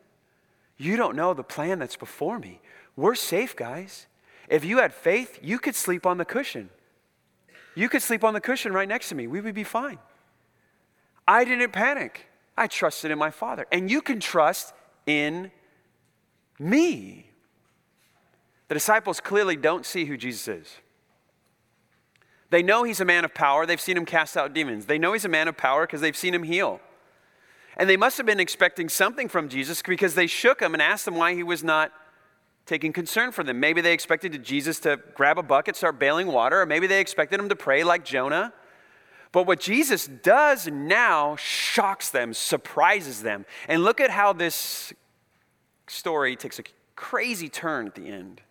[0.78, 2.62] You don't know the plan that's before me.
[2.96, 4.08] We're safe, guys.
[4.48, 6.70] If you had faith, you could sleep on the cushion.
[7.76, 9.28] You could sleep on the cushion right next to me.
[9.28, 10.00] We would be fine.
[11.28, 12.28] I didn't panic.
[12.58, 13.68] I trusted in my Father.
[13.72, 14.74] And you can trust
[15.06, 15.52] in
[16.58, 17.29] me.
[18.70, 20.78] The disciples clearly don't see who Jesus is.
[22.52, 23.66] They know he's a man of power.
[23.66, 24.86] They've seen him cast out demons.
[24.86, 26.80] They know he's a man of power because they've seen him heal.
[27.78, 31.08] And they must have been expecting something from Jesus because they shook him and asked
[31.08, 31.92] him why he was not
[32.66, 33.60] taking concern for them.
[33.60, 37.40] Maybe they expected Jesus to grab a bucket, start bailing water, or maybe they expected
[37.40, 38.54] him to pray like Jonah.
[39.32, 43.46] But what Jesus does now shocks them, surprises them.
[43.68, 44.94] And look at how this
[45.88, 46.64] story takes a
[46.96, 48.42] crazy turn at the end.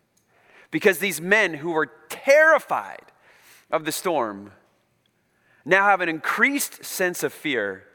[0.71, 3.13] Because these men who were terrified
[3.71, 4.53] of the storm
[5.65, 7.89] now have an increased sense of fear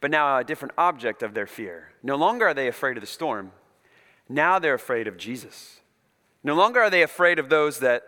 [0.00, 1.92] but now a different object of their fear.
[2.02, 3.52] No longer are they afraid of the storm,
[4.28, 5.80] now they're afraid of Jesus.
[6.42, 8.02] No longer are they afraid of those that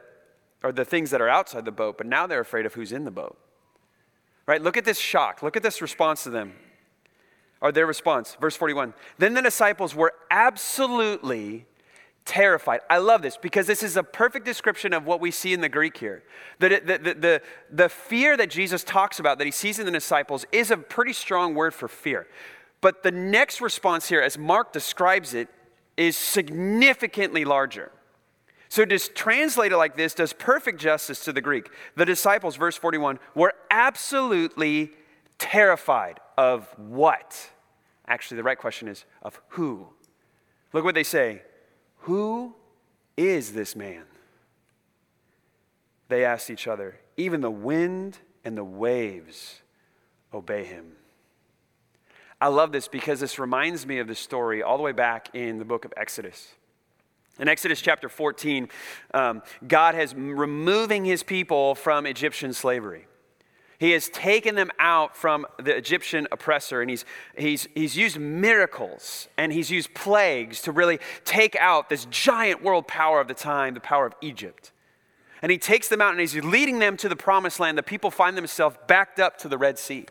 [0.62, 3.04] are the things that are outside the boat, but now they're afraid of who's in
[3.04, 3.36] the boat.
[4.46, 4.62] Right?
[4.62, 5.42] Look at this shock.
[5.42, 6.54] Look at this response to them.
[7.60, 8.36] Or their response.
[8.40, 8.94] Verse 41.
[9.18, 11.66] Then the disciples were absolutely
[12.24, 12.80] terrified.
[12.88, 15.68] I love this because this is a perfect description of what we see in the
[15.68, 16.22] Greek here.
[16.58, 19.92] The, the, the, the, the fear that Jesus talks about, that he sees in the
[19.92, 22.26] disciples, is a pretty strong word for fear.
[22.80, 25.48] But the next response here, as Mark describes it,
[25.96, 27.92] is significantly larger.
[28.68, 31.68] So, translate it like this does perfect justice to the Greek.
[31.94, 34.92] The disciples, verse 41, were absolutely
[35.38, 37.50] terrified of what?
[38.08, 39.88] Actually, the right question is of who?
[40.72, 41.42] Look what they say
[42.02, 42.54] who
[43.16, 44.04] is this man?
[46.08, 46.98] They asked each other.
[47.16, 49.60] Even the wind and the waves
[50.32, 50.92] obey him.
[52.40, 55.58] I love this because this reminds me of the story all the way back in
[55.58, 56.54] the book of Exodus.
[57.38, 58.68] In Exodus chapter 14,
[59.14, 63.06] um, God has removing his people from Egyptian slavery.
[63.82, 67.04] He has taken them out from the Egyptian oppressor, and he's,
[67.36, 72.86] he's, he's used miracles and he's used plagues to really take out this giant world
[72.86, 74.70] power of the time, the power of Egypt.
[75.42, 77.76] And he takes them out and he's leading them to the promised land.
[77.76, 80.06] The people find themselves backed up to the Red Sea.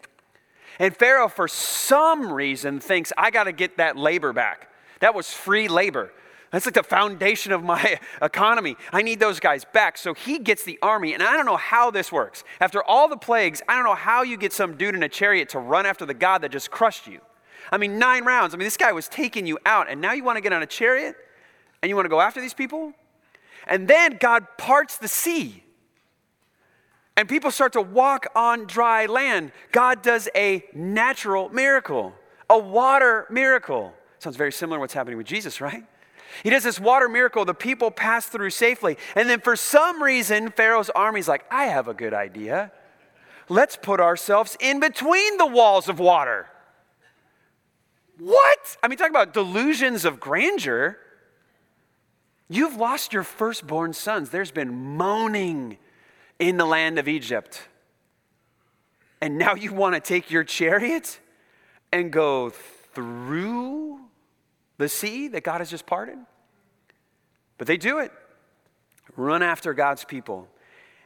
[0.78, 4.68] And Pharaoh, for some reason, thinks, I got to get that labor back.
[5.00, 6.12] That was free labor.
[6.52, 8.76] That's like the foundation of my economy.
[8.92, 9.98] I need those guys back.
[9.98, 12.44] So he gets the army, and I don't know how this works.
[12.60, 15.50] After all the plagues, I don't know how you get some dude in a chariot
[15.50, 17.22] to run after the God that just crushed you.
[17.72, 18.54] I mean, nine rounds.
[18.54, 20.62] I mean, this guy was taking you out, and now you want to get on
[20.62, 21.16] a chariot
[21.82, 22.94] and you want to go after these people?
[23.68, 25.64] And then God parts the sea.
[27.18, 29.52] And people start to walk on dry land.
[29.72, 32.14] God does a natural miracle,
[32.50, 33.94] a water miracle.
[34.20, 35.84] Sounds very similar to what's happening with Jesus, right?
[36.44, 38.98] He does this water miracle, the people pass through safely.
[39.15, 42.72] And then for some reason, Pharaoh's army's like, I have a good idea.
[43.50, 46.48] Let's put ourselves in between the walls of water.
[48.17, 48.78] What?
[48.84, 50.98] I mean, talk about delusions of grandeur.
[52.50, 54.30] You've lost your firstborn sons.
[54.30, 55.78] There's been moaning
[56.38, 57.62] in the land of Egypt.
[59.22, 61.20] And now you want to take your chariot
[61.91, 64.01] and go through
[64.82, 66.17] the sea that God has just parted.
[67.58, 68.12] But they do it,
[69.15, 70.48] run after God's people.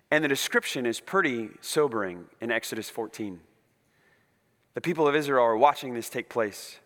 [0.09, 3.39] And the description is pretty sobering in Exodus 14.
[4.73, 6.79] The people of Israel are watching this take place.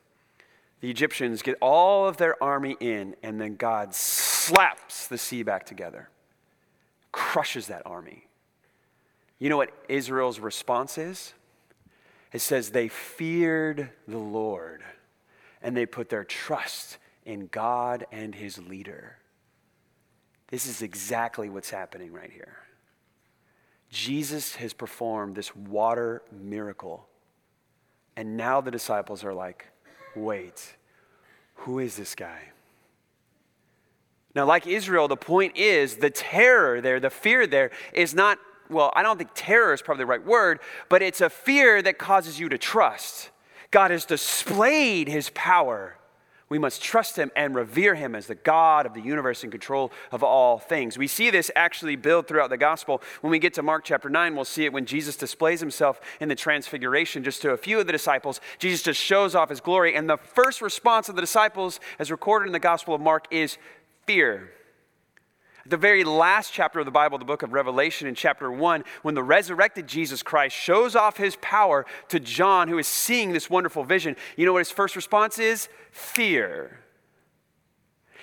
[0.81, 5.65] The Egyptians get all of their army in, and then God slaps the sea back
[5.65, 6.09] together,
[7.11, 8.27] crushes that army.
[9.37, 11.33] You know what Israel's response is?
[12.33, 14.83] It says they feared the Lord
[15.61, 19.17] and they put their trust in God and his leader.
[20.47, 22.57] This is exactly what's happening right here.
[23.89, 27.07] Jesus has performed this water miracle.
[28.15, 29.67] And now the disciples are like,
[30.15, 30.75] wait,
[31.55, 32.39] who is this guy?
[34.35, 38.37] Now, like Israel, the point is the terror there, the fear there, is not
[38.69, 41.97] well, I don't think terror is probably the right word, but it's a fear that
[41.97, 43.31] causes you to trust.
[43.71, 45.99] God has displayed his power
[46.49, 49.91] we must trust him and revere him as the God of the universe and control
[50.11, 50.97] of all things.
[50.97, 53.03] We see this actually build throughout the gospel.
[53.21, 56.27] When we get to Mark chapter 9, we'll see it when Jesus displays himself in
[56.27, 58.41] the transfiguration just to a few of the disciples.
[58.57, 59.95] Jesus just shows off his glory.
[59.95, 63.57] And the first response of the disciples, as recorded in the gospel of Mark, is
[64.07, 64.49] fear
[65.69, 69.15] the very last chapter of the Bible, the book of Revelation, in chapter 1, when
[69.15, 73.83] the resurrected Jesus Christ shows off his power to John, who is seeing this wonderful
[73.83, 75.69] vision, you know what his first response is?
[75.91, 76.79] Fear.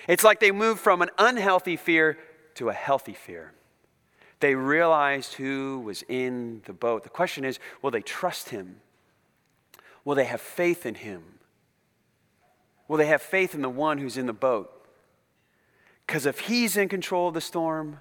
[0.07, 2.17] It's like they moved from an unhealthy fear
[2.55, 3.53] to a healthy fear.
[4.39, 7.03] They realized who was in the boat.
[7.03, 8.81] The question is will they trust him?
[10.05, 11.23] Will they have faith in him?
[12.87, 14.76] Will they have faith in the one who's in the boat?
[16.07, 17.99] Because if He's in control of the storm,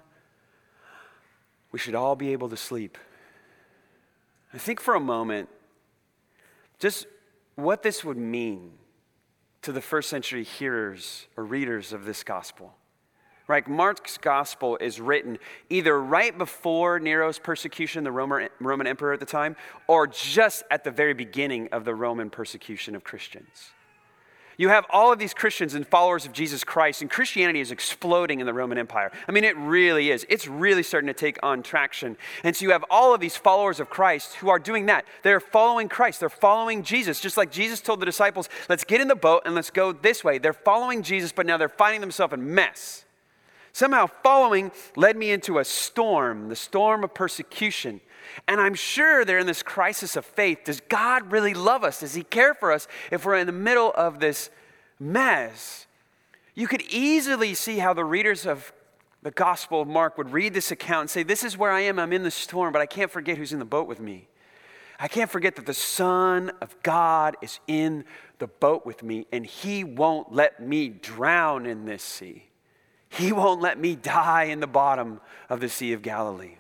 [1.73, 2.97] we should all be able to sleep.
[4.55, 5.51] I think for a moment
[6.79, 7.07] just
[7.57, 8.73] what this would mean
[9.63, 12.75] to the first century hearers or readers of this gospel.
[13.49, 15.39] Right, Mark's gospel is written
[15.71, 19.55] either right before Nero's persecution, the Roman, Roman emperor at the time,
[19.87, 23.71] or just at the very beginning of the Roman persecution of Christians.
[24.59, 28.41] You have all of these Christians and followers of Jesus Christ, and Christianity is exploding
[28.41, 29.13] in the Roman Empire.
[29.29, 30.25] I mean, it really is.
[30.31, 32.17] It's really starting to take on traction.
[32.43, 35.05] And so you have all of these followers of Christ who are doing that.
[35.23, 39.09] They're following Christ, they're following Jesus, just like Jesus told the disciples, let's get in
[39.09, 40.39] the boat and let's go this way.
[40.39, 43.05] They're following Jesus, but now they're finding themselves in mess.
[43.73, 48.01] Somehow, following led me into a storm, the storm of persecution.
[48.49, 50.61] And I'm sure they're in this crisis of faith.
[50.65, 52.01] Does God really love us?
[52.01, 54.51] Does He care for us if we're in the middle of this
[54.99, 55.87] mess?
[56.55, 58.73] You could easily see how the readers of
[59.23, 61.99] the Gospel of Mark would read this account and say, This is where I am.
[61.99, 64.29] I'm in the storm, but I can't forget who's in the boat with me.
[64.99, 68.05] I can't forget that the Son of God is in
[68.39, 72.45] the boat with me, and He won't let me drown in this sea.
[73.09, 76.57] He won't let me die in the bottom of the Sea of Galilee.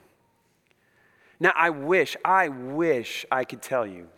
[1.39, 4.09] Now, I wish, I wish I could tell you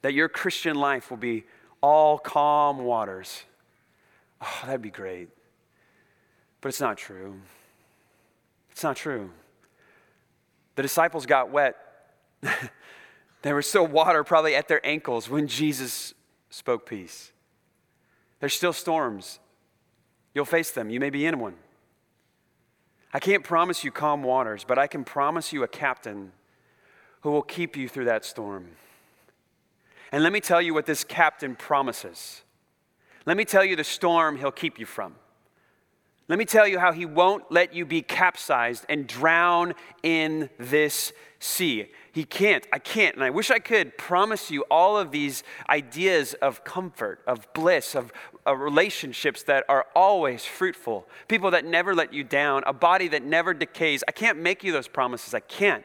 [0.00, 1.44] that your Christian life will be
[1.80, 3.44] all calm waters.
[4.40, 5.28] Oh, that'd be great.
[6.60, 7.40] But it's not true.
[8.70, 9.30] It's not true.
[10.76, 11.76] The disciples got wet.
[13.42, 16.14] there was still water probably at their ankles when Jesus
[16.50, 17.32] spoke peace.
[18.40, 19.38] There's still storms.
[20.34, 20.88] You'll face them.
[20.90, 21.54] You may be in one.
[23.12, 26.32] I can't promise you calm waters, but I can promise you a captain
[27.20, 28.68] who will keep you through that storm.
[30.10, 32.42] And let me tell you what this captain promises.
[33.24, 35.14] Let me tell you the storm he'll keep you from.
[36.28, 41.12] Let me tell you how he won't let you be capsized and drown in this
[41.38, 41.88] sea.
[42.12, 42.66] He can't.
[42.72, 43.16] I can't.
[43.16, 47.94] And I wish I could promise you all of these ideas of comfort, of bliss,
[47.94, 48.12] of,
[48.44, 53.22] of relationships that are always fruitful, people that never let you down, a body that
[53.22, 54.02] never decays.
[54.06, 55.34] I can't make you those promises.
[55.34, 55.84] I can't.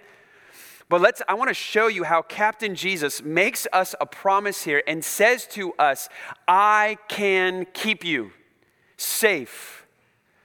[0.90, 4.82] But let's I want to show you how Captain Jesus makes us a promise here
[4.88, 6.08] and says to us,
[6.48, 8.32] I can keep you
[8.96, 9.87] safe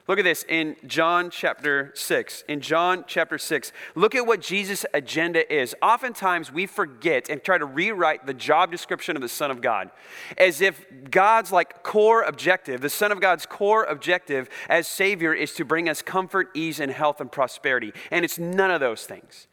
[0.08, 2.42] Look at this in John chapter 6.
[2.48, 5.76] In John chapter 6, look at what Jesus' agenda is.
[5.80, 9.90] Oftentimes we forget and try to rewrite the job description of the Son of God
[10.36, 15.54] as if God's like core objective, the Son of God's core objective as Savior is
[15.54, 17.92] to bring us comfort, ease, and health and prosperity.
[18.10, 19.46] And it's none of those things.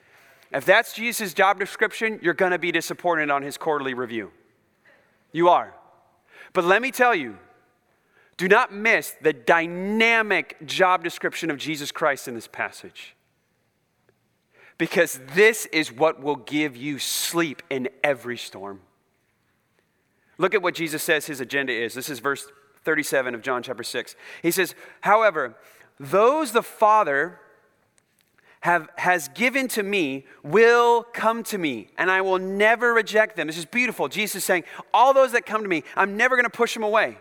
[0.52, 4.32] If that's Jesus' job description, you're going to be disappointed on his quarterly review.
[5.32, 5.76] You are.
[6.54, 7.38] But let me tell you,
[8.40, 13.14] do not miss the dynamic job description of Jesus Christ in this passage.
[14.78, 18.80] Because this is what will give you sleep in every storm.
[20.38, 21.94] Look at what Jesus says his agenda is.
[21.94, 22.48] This is verse
[22.86, 24.16] 37 of John chapter 6.
[24.42, 25.56] He says, However,
[26.00, 27.42] those the Father
[28.62, 33.48] have, has given to me will come to me, and I will never reject them.
[33.48, 34.08] This is beautiful.
[34.08, 36.84] Jesus is saying, All those that come to me, I'm never going to push them
[36.84, 37.18] away.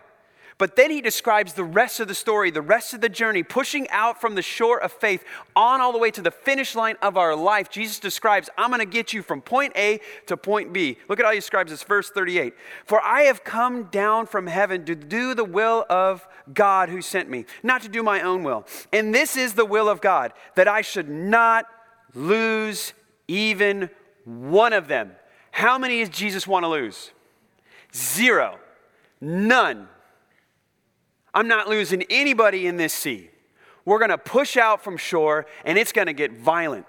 [0.59, 3.89] But then he describes the rest of the story, the rest of the journey, pushing
[3.91, 5.23] out from the shore of faith
[5.55, 7.69] on all the way to the finish line of our life.
[7.69, 10.97] Jesus describes, I'm going to get you from point A to point B.
[11.07, 12.53] Look at how he describes this, verse 38.
[12.85, 17.29] For I have come down from heaven to do the will of God who sent
[17.29, 18.67] me, not to do my own will.
[18.91, 21.67] And this is the will of God, that I should not
[22.13, 22.93] lose
[23.29, 23.89] even
[24.25, 25.13] one of them.
[25.51, 27.11] How many does Jesus want to lose?
[27.95, 28.59] Zero.
[29.21, 29.87] None.
[31.33, 33.29] I'm not losing anybody in this sea.
[33.85, 36.85] We're going to push out from shore and it's going to get violent.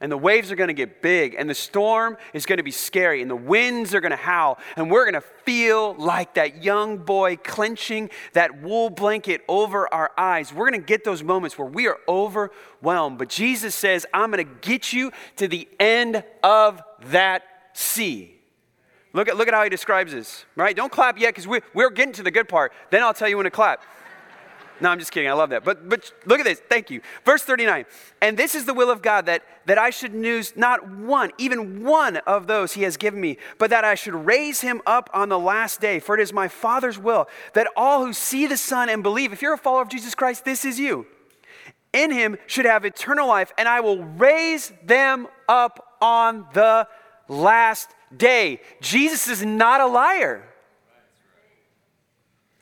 [0.00, 2.70] and the waves are going to get big, and the storm is going to be
[2.70, 6.64] scary, and the winds are going to howl, and we're going to feel like that
[6.64, 10.52] young boy clenching that wool blanket over our eyes.
[10.54, 13.18] We're going to get those moments where we are overwhelmed.
[13.18, 17.42] But Jesus says, I'm going to get you to the end of that
[17.74, 18.39] sea.
[19.12, 20.74] Look at, look at how he describes this, right?
[20.74, 22.72] Don't clap yet because we're, we're getting to the good part.
[22.90, 23.82] Then I'll tell you when to clap.
[24.80, 25.28] No, I'm just kidding.
[25.28, 25.62] I love that.
[25.62, 26.60] But, but look at this.
[26.68, 27.02] Thank you.
[27.24, 27.84] Verse 39.
[28.22, 31.84] And this is the will of God that, that I should lose not one, even
[31.84, 35.28] one of those he has given me, but that I should raise him up on
[35.28, 36.00] the last day.
[36.00, 39.42] For it is my Father's will that all who see the Son and believe, if
[39.42, 41.06] you're a follower of Jesus Christ, this is you,
[41.92, 46.86] in him should have eternal life, and I will raise them up on the
[47.28, 48.60] last day.
[48.80, 50.44] Jesus is not a liar.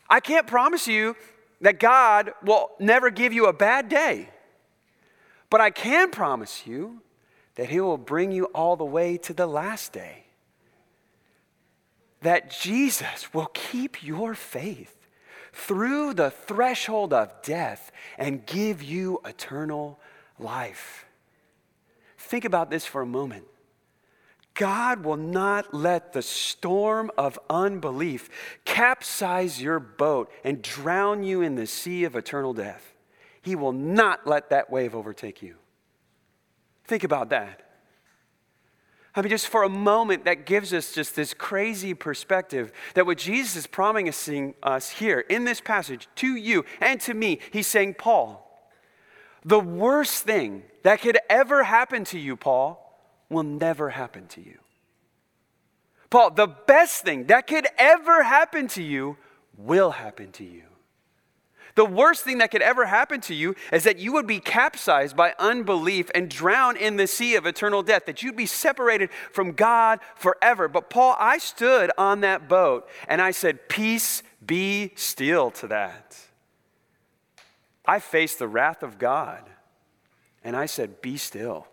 [0.09, 1.17] I can't promise you
[1.61, 4.29] that God will never give you a bad day.
[5.51, 7.03] But I can promise you
[7.57, 10.25] that He will bring you all the way to the last day.
[12.23, 14.95] That Jesus will keep your faith
[15.53, 19.99] through the threshold of death and give you eternal
[20.39, 21.07] life.
[22.17, 23.45] Think about this for a moment.
[24.59, 28.29] God will not let the storm of unbelief
[28.65, 32.93] capsize your boat and drown you in the sea of eternal death.
[33.41, 35.55] He will not let that wave overtake you.
[36.87, 37.63] Think about that.
[39.15, 43.19] I mean, just for a moment, that gives us just this crazy perspective that what
[43.19, 47.95] Jesus is promising us here in this passage to you and to me, he's saying,
[47.95, 48.45] Paul,
[49.45, 52.88] the worst thing that could ever happen to you, Paul,
[53.29, 54.59] will never happen to you.
[56.11, 59.17] Paul, the best thing that could ever happen to you
[59.57, 60.63] will happen to you.
[61.75, 65.17] The worst thing that could ever happen to you is that you would be capsized
[65.17, 69.53] by unbelief and drown in the sea of eternal death, that you'd be separated from
[69.53, 70.67] God forever.
[70.67, 76.19] But Paul, I stood on that boat and I said, Peace be still to that.
[77.87, 79.49] I faced the wrath of God
[80.43, 81.69] and I said, Be still.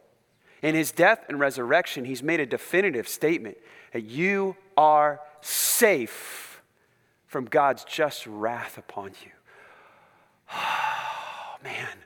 [0.61, 3.57] In his death and resurrection, he's made a definitive statement
[3.93, 6.61] that you are safe
[7.27, 9.31] from God's just wrath upon you.
[10.57, 11.97] Oh, man.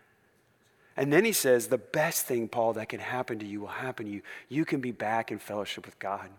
[0.95, 4.05] And then he says, the best thing, Paul, that can happen to you will happen
[4.05, 4.21] to you.
[4.47, 6.29] You can be back in fellowship with God.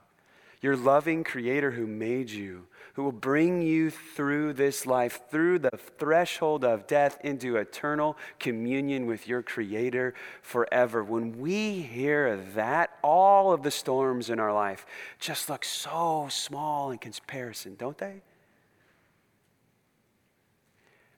[0.60, 5.78] Your loving Creator who made you, who will bring you through this life, through the
[5.98, 11.02] threshold of death, into eternal communion with your Creator forever.
[11.02, 14.84] When we hear that, all of the storms in our life
[15.18, 18.20] just look so small in comparison, don't they?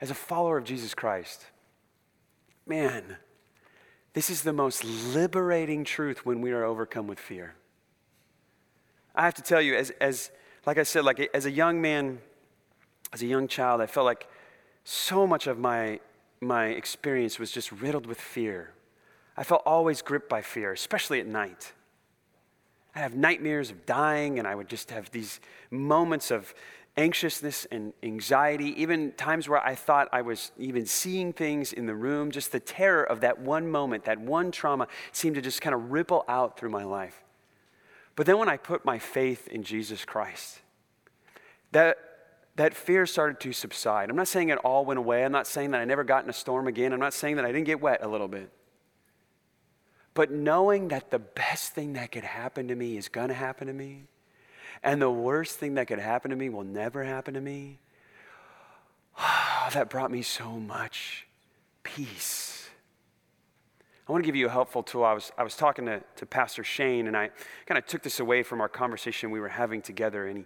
[0.00, 1.46] As a follower of Jesus Christ,
[2.64, 3.16] man,
[4.12, 7.54] this is the most liberating truth when we are overcome with fear.
[9.14, 10.30] I have to tell you, as, as
[10.66, 12.18] like I said, like as a young man,
[13.12, 14.26] as a young child, I felt like
[14.84, 16.00] so much of my,
[16.40, 18.72] my experience was just riddled with fear.
[19.36, 21.72] I felt always gripped by fear, especially at night.
[22.94, 25.40] I have nightmares of dying, and I would just have these
[25.70, 26.54] moments of
[26.98, 31.94] anxiousness and anxiety, even times where I thought I was even seeing things in the
[31.94, 32.30] room.
[32.30, 35.90] Just the terror of that one moment, that one trauma seemed to just kind of
[35.90, 37.24] ripple out through my life.
[38.16, 40.60] But then when I put my faith in Jesus Christ,
[41.72, 41.96] that,
[42.56, 44.10] that fear started to subside.
[44.10, 45.24] I'm not saying it all went away.
[45.24, 46.92] I'm not saying that I never got in a storm again.
[46.92, 48.50] I'm not saying that I didn't get wet a little bit.
[50.14, 53.66] But knowing that the best thing that could happen to me is going to happen
[53.66, 54.04] to me,
[54.82, 57.78] and the worst thing that could happen to me will never happen to me,
[59.72, 61.26] that brought me so much
[61.82, 62.61] peace.
[64.12, 65.04] I want to give you a helpful tool.
[65.04, 67.30] I was, I was talking to, to Pastor Shane, and I
[67.64, 70.44] kind of took this away from our conversation we were having together, and he,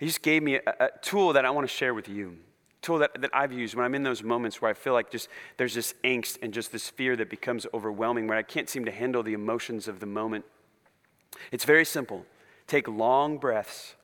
[0.00, 2.36] he just gave me a, a tool that I want to share with you.
[2.82, 5.10] A tool that, that I've used when I'm in those moments where I feel like
[5.10, 8.84] just there's this angst and just this fear that becomes overwhelming, where I can't seem
[8.84, 10.44] to handle the emotions of the moment.
[11.52, 12.26] It's very simple.
[12.66, 13.94] Take long breaths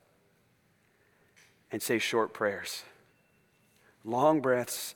[1.70, 2.82] and say short prayers.
[4.06, 4.94] Long breaths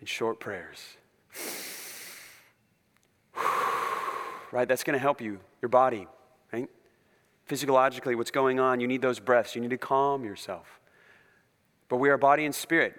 [0.00, 0.96] and short prayers
[4.52, 4.68] right?
[4.68, 6.06] That's going to help you, your body,
[6.52, 6.68] right?
[7.46, 9.54] Physiologically, what's going on, you need those breaths.
[9.54, 10.80] You need to calm yourself.
[11.88, 12.94] But we are body and spirit.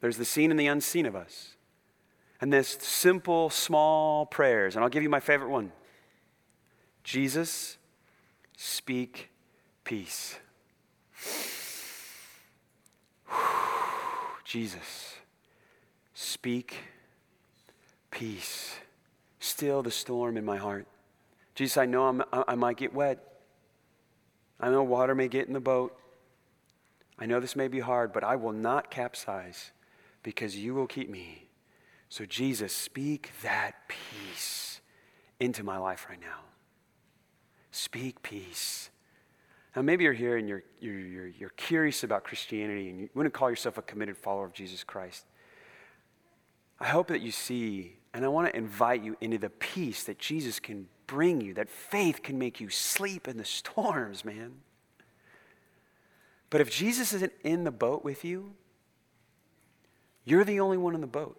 [0.00, 1.56] There's the seen and the unseen of us.
[2.40, 5.72] And this simple, small prayers, and I'll give you my favorite one
[7.02, 7.78] Jesus,
[8.56, 9.30] speak
[9.84, 10.36] peace.
[14.44, 15.14] Jesus,
[16.14, 16.76] speak
[18.10, 18.75] peace
[19.46, 20.86] still the storm in my heart.
[21.54, 23.18] Jesus, I know I'm, I might get wet.
[24.60, 25.96] I know water may get in the boat.
[27.18, 29.70] I know this may be hard, but I will not capsize
[30.22, 31.48] because you will keep me.
[32.08, 34.80] So, Jesus, speak that peace
[35.40, 36.40] into my life right now.
[37.70, 38.90] Speak peace.
[39.74, 43.26] Now, maybe you're here and you're, you're, you're, you're curious about Christianity and you want
[43.26, 45.26] to call yourself a committed follower of Jesus Christ.
[46.80, 50.18] I hope that you see, and I want to invite you into the peace that
[50.18, 54.54] Jesus can bring you, that faith can make you sleep in the storms, man.
[56.48, 58.54] But if Jesus isn't in the boat with you,
[60.24, 61.38] you're the only one in the boat.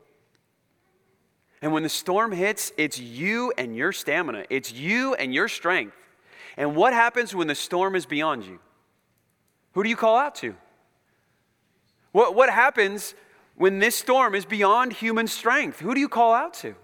[1.64, 5.98] And when the storm hits, it's you and your stamina, it's you and your strength.
[6.58, 8.60] And what happens when the storm is beyond you?
[9.72, 10.56] Who do you call out to?
[12.12, 13.16] What, what happens
[13.58, 15.80] when this storm is beyond human strength?
[15.80, 16.76] Who do you call out to?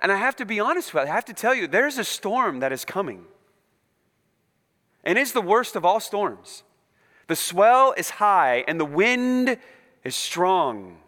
[0.00, 2.04] And I have to be honest with you, I have to tell you, there's a
[2.04, 3.24] storm that is coming.
[5.04, 6.64] And it's the worst of all storms.
[7.28, 9.58] The swell is high and the wind
[10.02, 10.98] is strong.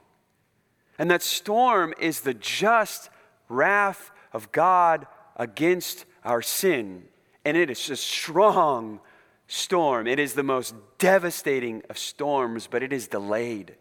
[0.99, 3.11] And that storm is the just
[3.49, 5.07] wrath of God
[5.37, 7.05] against our sin.
[7.45, 9.01] And it is a strong
[9.49, 10.07] storm.
[10.07, 13.77] It is the most devastating of storms, but it is delayed.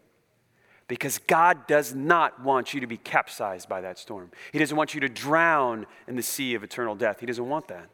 [0.86, 4.30] Because God does not want you to be capsized by that storm.
[4.52, 7.20] He doesn't want you to drown in the sea of eternal death.
[7.20, 7.88] He doesn't want that.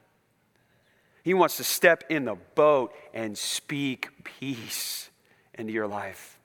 [1.22, 5.10] He wants to step in the boat and speak peace
[5.54, 6.38] into your life.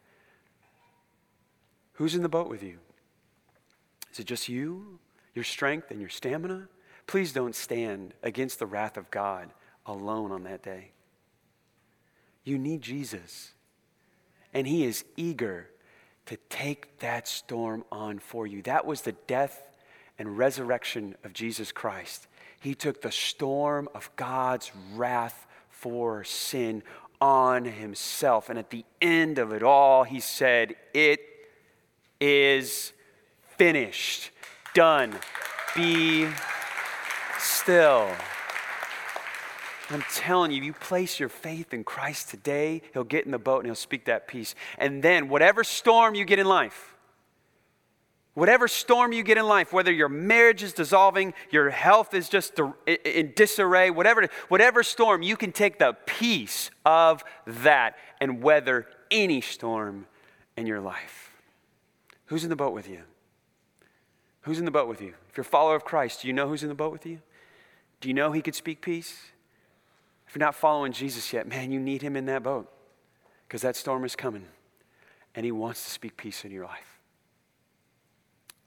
[1.94, 2.78] Who's in the boat with you?
[4.12, 5.00] Is it just you,
[5.34, 6.68] your strength, and your stamina?
[7.08, 9.54] Please don't stand against the wrath of God
[9.86, 10.92] alone on that day.
[12.44, 13.54] You need Jesus,
[14.54, 15.70] and He is eager
[16.26, 18.62] to take that storm on for you.
[18.64, 19.62] That was the death
[20.18, 22.28] and resurrection of Jesus Christ.
[22.60, 26.84] He took the storm of God's wrath for sin
[27.22, 28.50] on himself.
[28.50, 31.20] And at the end of it all, he said, It
[32.20, 32.94] is
[33.58, 34.32] finished,
[34.74, 35.14] done.
[35.76, 36.28] Be
[37.38, 38.10] still.
[39.90, 43.60] I'm telling you, you place your faith in Christ today, He'll get in the boat
[43.60, 44.56] and He'll speak that peace.
[44.78, 46.96] And then, whatever storm you get in life,
[48.34, 52.60] whatever storm you get in life, whether your marriage is dissolving, your health is just
[52.88, 59.42] in disarray, whatever, whatever storm, you can take the peace of that and weather any
[59.42, 60.08] storm
[60.58, 61.32] in your life.
[62.28, 63.02] Who's in the boat with you?
[64.42, 65.14] Who's in the boat with you?
[65.30, 67.20] If you're a follower of Christ, do you know who's in the boat with you?
[68.02, 69.32] Do you know He could speak peace?
[70.28, 72.72] If you're not following Jesus yet, man, you need him in that boat
[73.48, 74.46] because that storm is coming
[75.36, 77.00] and he wants to speak peace in your life.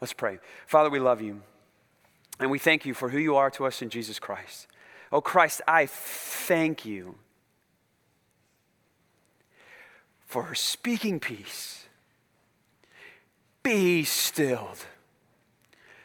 [0.00, 0.38] Let's pray.
[0.66, 1.42] Father, we love you
[2.38, 4.68] and we thank you for who you are to us in Jesus Christ.
[5.10, 7.16] Oh, Christ, I thank you
[10.26, 11.86] for speaking peace.
[13.62, 14.84] Be stilled.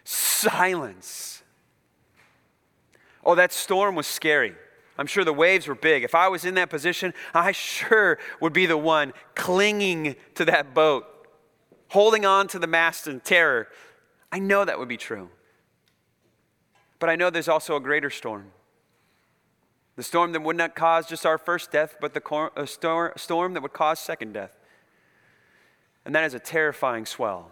[0.06, 1.44] Silence.
[3.24, 4.56] Oh, that storm was scary.
[4.98, 6.04] I'm sure the waves were big.
[6.04, 10.74] If I was in that position, I sure would be the one clinging to that
[10.74, 11.06] boat,
[11.90, 13.68] holding on to the mast in terror.
[14.32, 15.30] I know that would be true.
[17.00, 18.52] But I know there's also a greater storm.
[19.96, 23.14] The storm that would not cause just our first death, but the cor- uh, stor-
[23.16, 24.58] storm that would cause second death.
[26.06, 27.52] And that is a terrifying swell.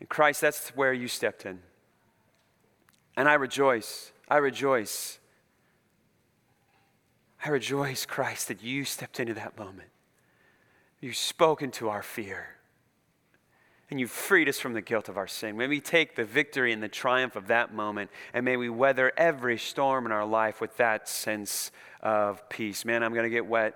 [0.00, 1.60] In Christ, that's where you stepped in.
[3.16, 5.18] And I rejoice I rejoice.
[7.44, 9.90] I rejoice, Christ, that you stepped into that moment.
[11.00, 12.48] You spoke into our fear.
[13.90, 15.56] And you freed us from the guilt of our sin.
[15.56, 19.12] May we take the victory and the triumph of that moment, and may we weather
[19.16, 21.70] every storm in our life with that sense
[22.00, 22.86] of peace.
[22.86, 23.74] Man, I'm going to get wet.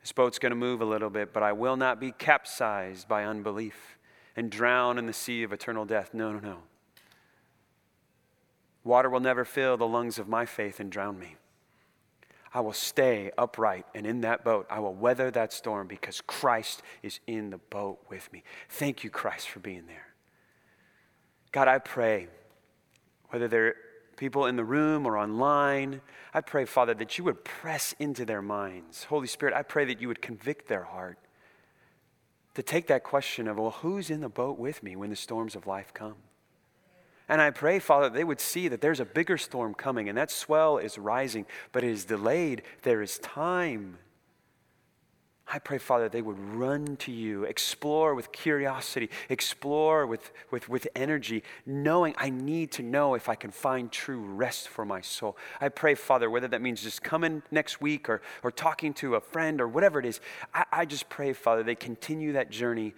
[0.00, 3.24] This boat's going to move a little bit, but I will not be capsized by
[3.24, 3.98] unbelief
[4.34, 6.14] and drown in the sea of eternal death.
[6.14, 6.58] No, no, no.
[8.84, 11.36] Water will never fill the lungs of my faith and drown me.
[12.52, 16.82] I will stay upright, and in that boat, I will weather that storm because Christ
[17.02, 18.44] is in the boat with me.
[18.68, 20.06] Thank you, Christ, for being there.
[21.50, 22.28] God, I pray,
[23.30, 23.74] whether they're
[24.16, 26.00] people in the room or online,
[26.32, 29.04] I pray, Father, that you would press into their minds.
[29.04, 31.18] Holy Spirit, I pray that you would convict their heart
[32.54, 35.56] to take that question of, well, who's in the boat with me when the storms
[35.56, 36.14] of life come?
[37.28, 40.30] And I pray, Father, they would see that there's a bigger storm coming and that
[40.30, 42.62] swell is rising, but it is delayed.
[42.82, 43.98] There is time.
[45.46, 50.88] I pray, Father, they would run to you, explore with curiosity, explore with, with, with
[50.96, 55.36] energy, knowing I need to know if I can find true rest for my soul.
[55.60, 59.20] I pray, Father, whether that means just coming next week or, or talking to a
[59.20, 60.20] friend or whatever it is,
[60.54, 62.94] I, I just pray, Father, they continue that journey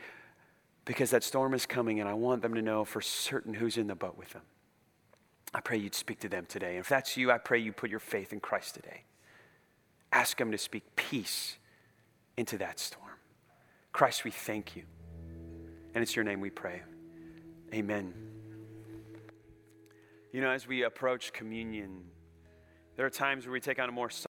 [0.86, 3.88] because that storm is coming and I want them to know for certain who's in
[3.88, 4.42] the boat with them.
[5.52, 6.70] I pray you'd speak to them today.
[6.70, 9.02] And if that's you, I pray you put your faith in Christ today.
[10.12, 11.58] Ask him to speak peace
[12.36, 13.04] into that storm.
[13.92, 14.84] Christ, we thank you.
[15.94, 16.82] And it's your name we pray.
[17.74, 18.14] Amen.
[20.32, 22.02] You know, as we approach communion,
[22.96, 24.10] there are times where we take on a more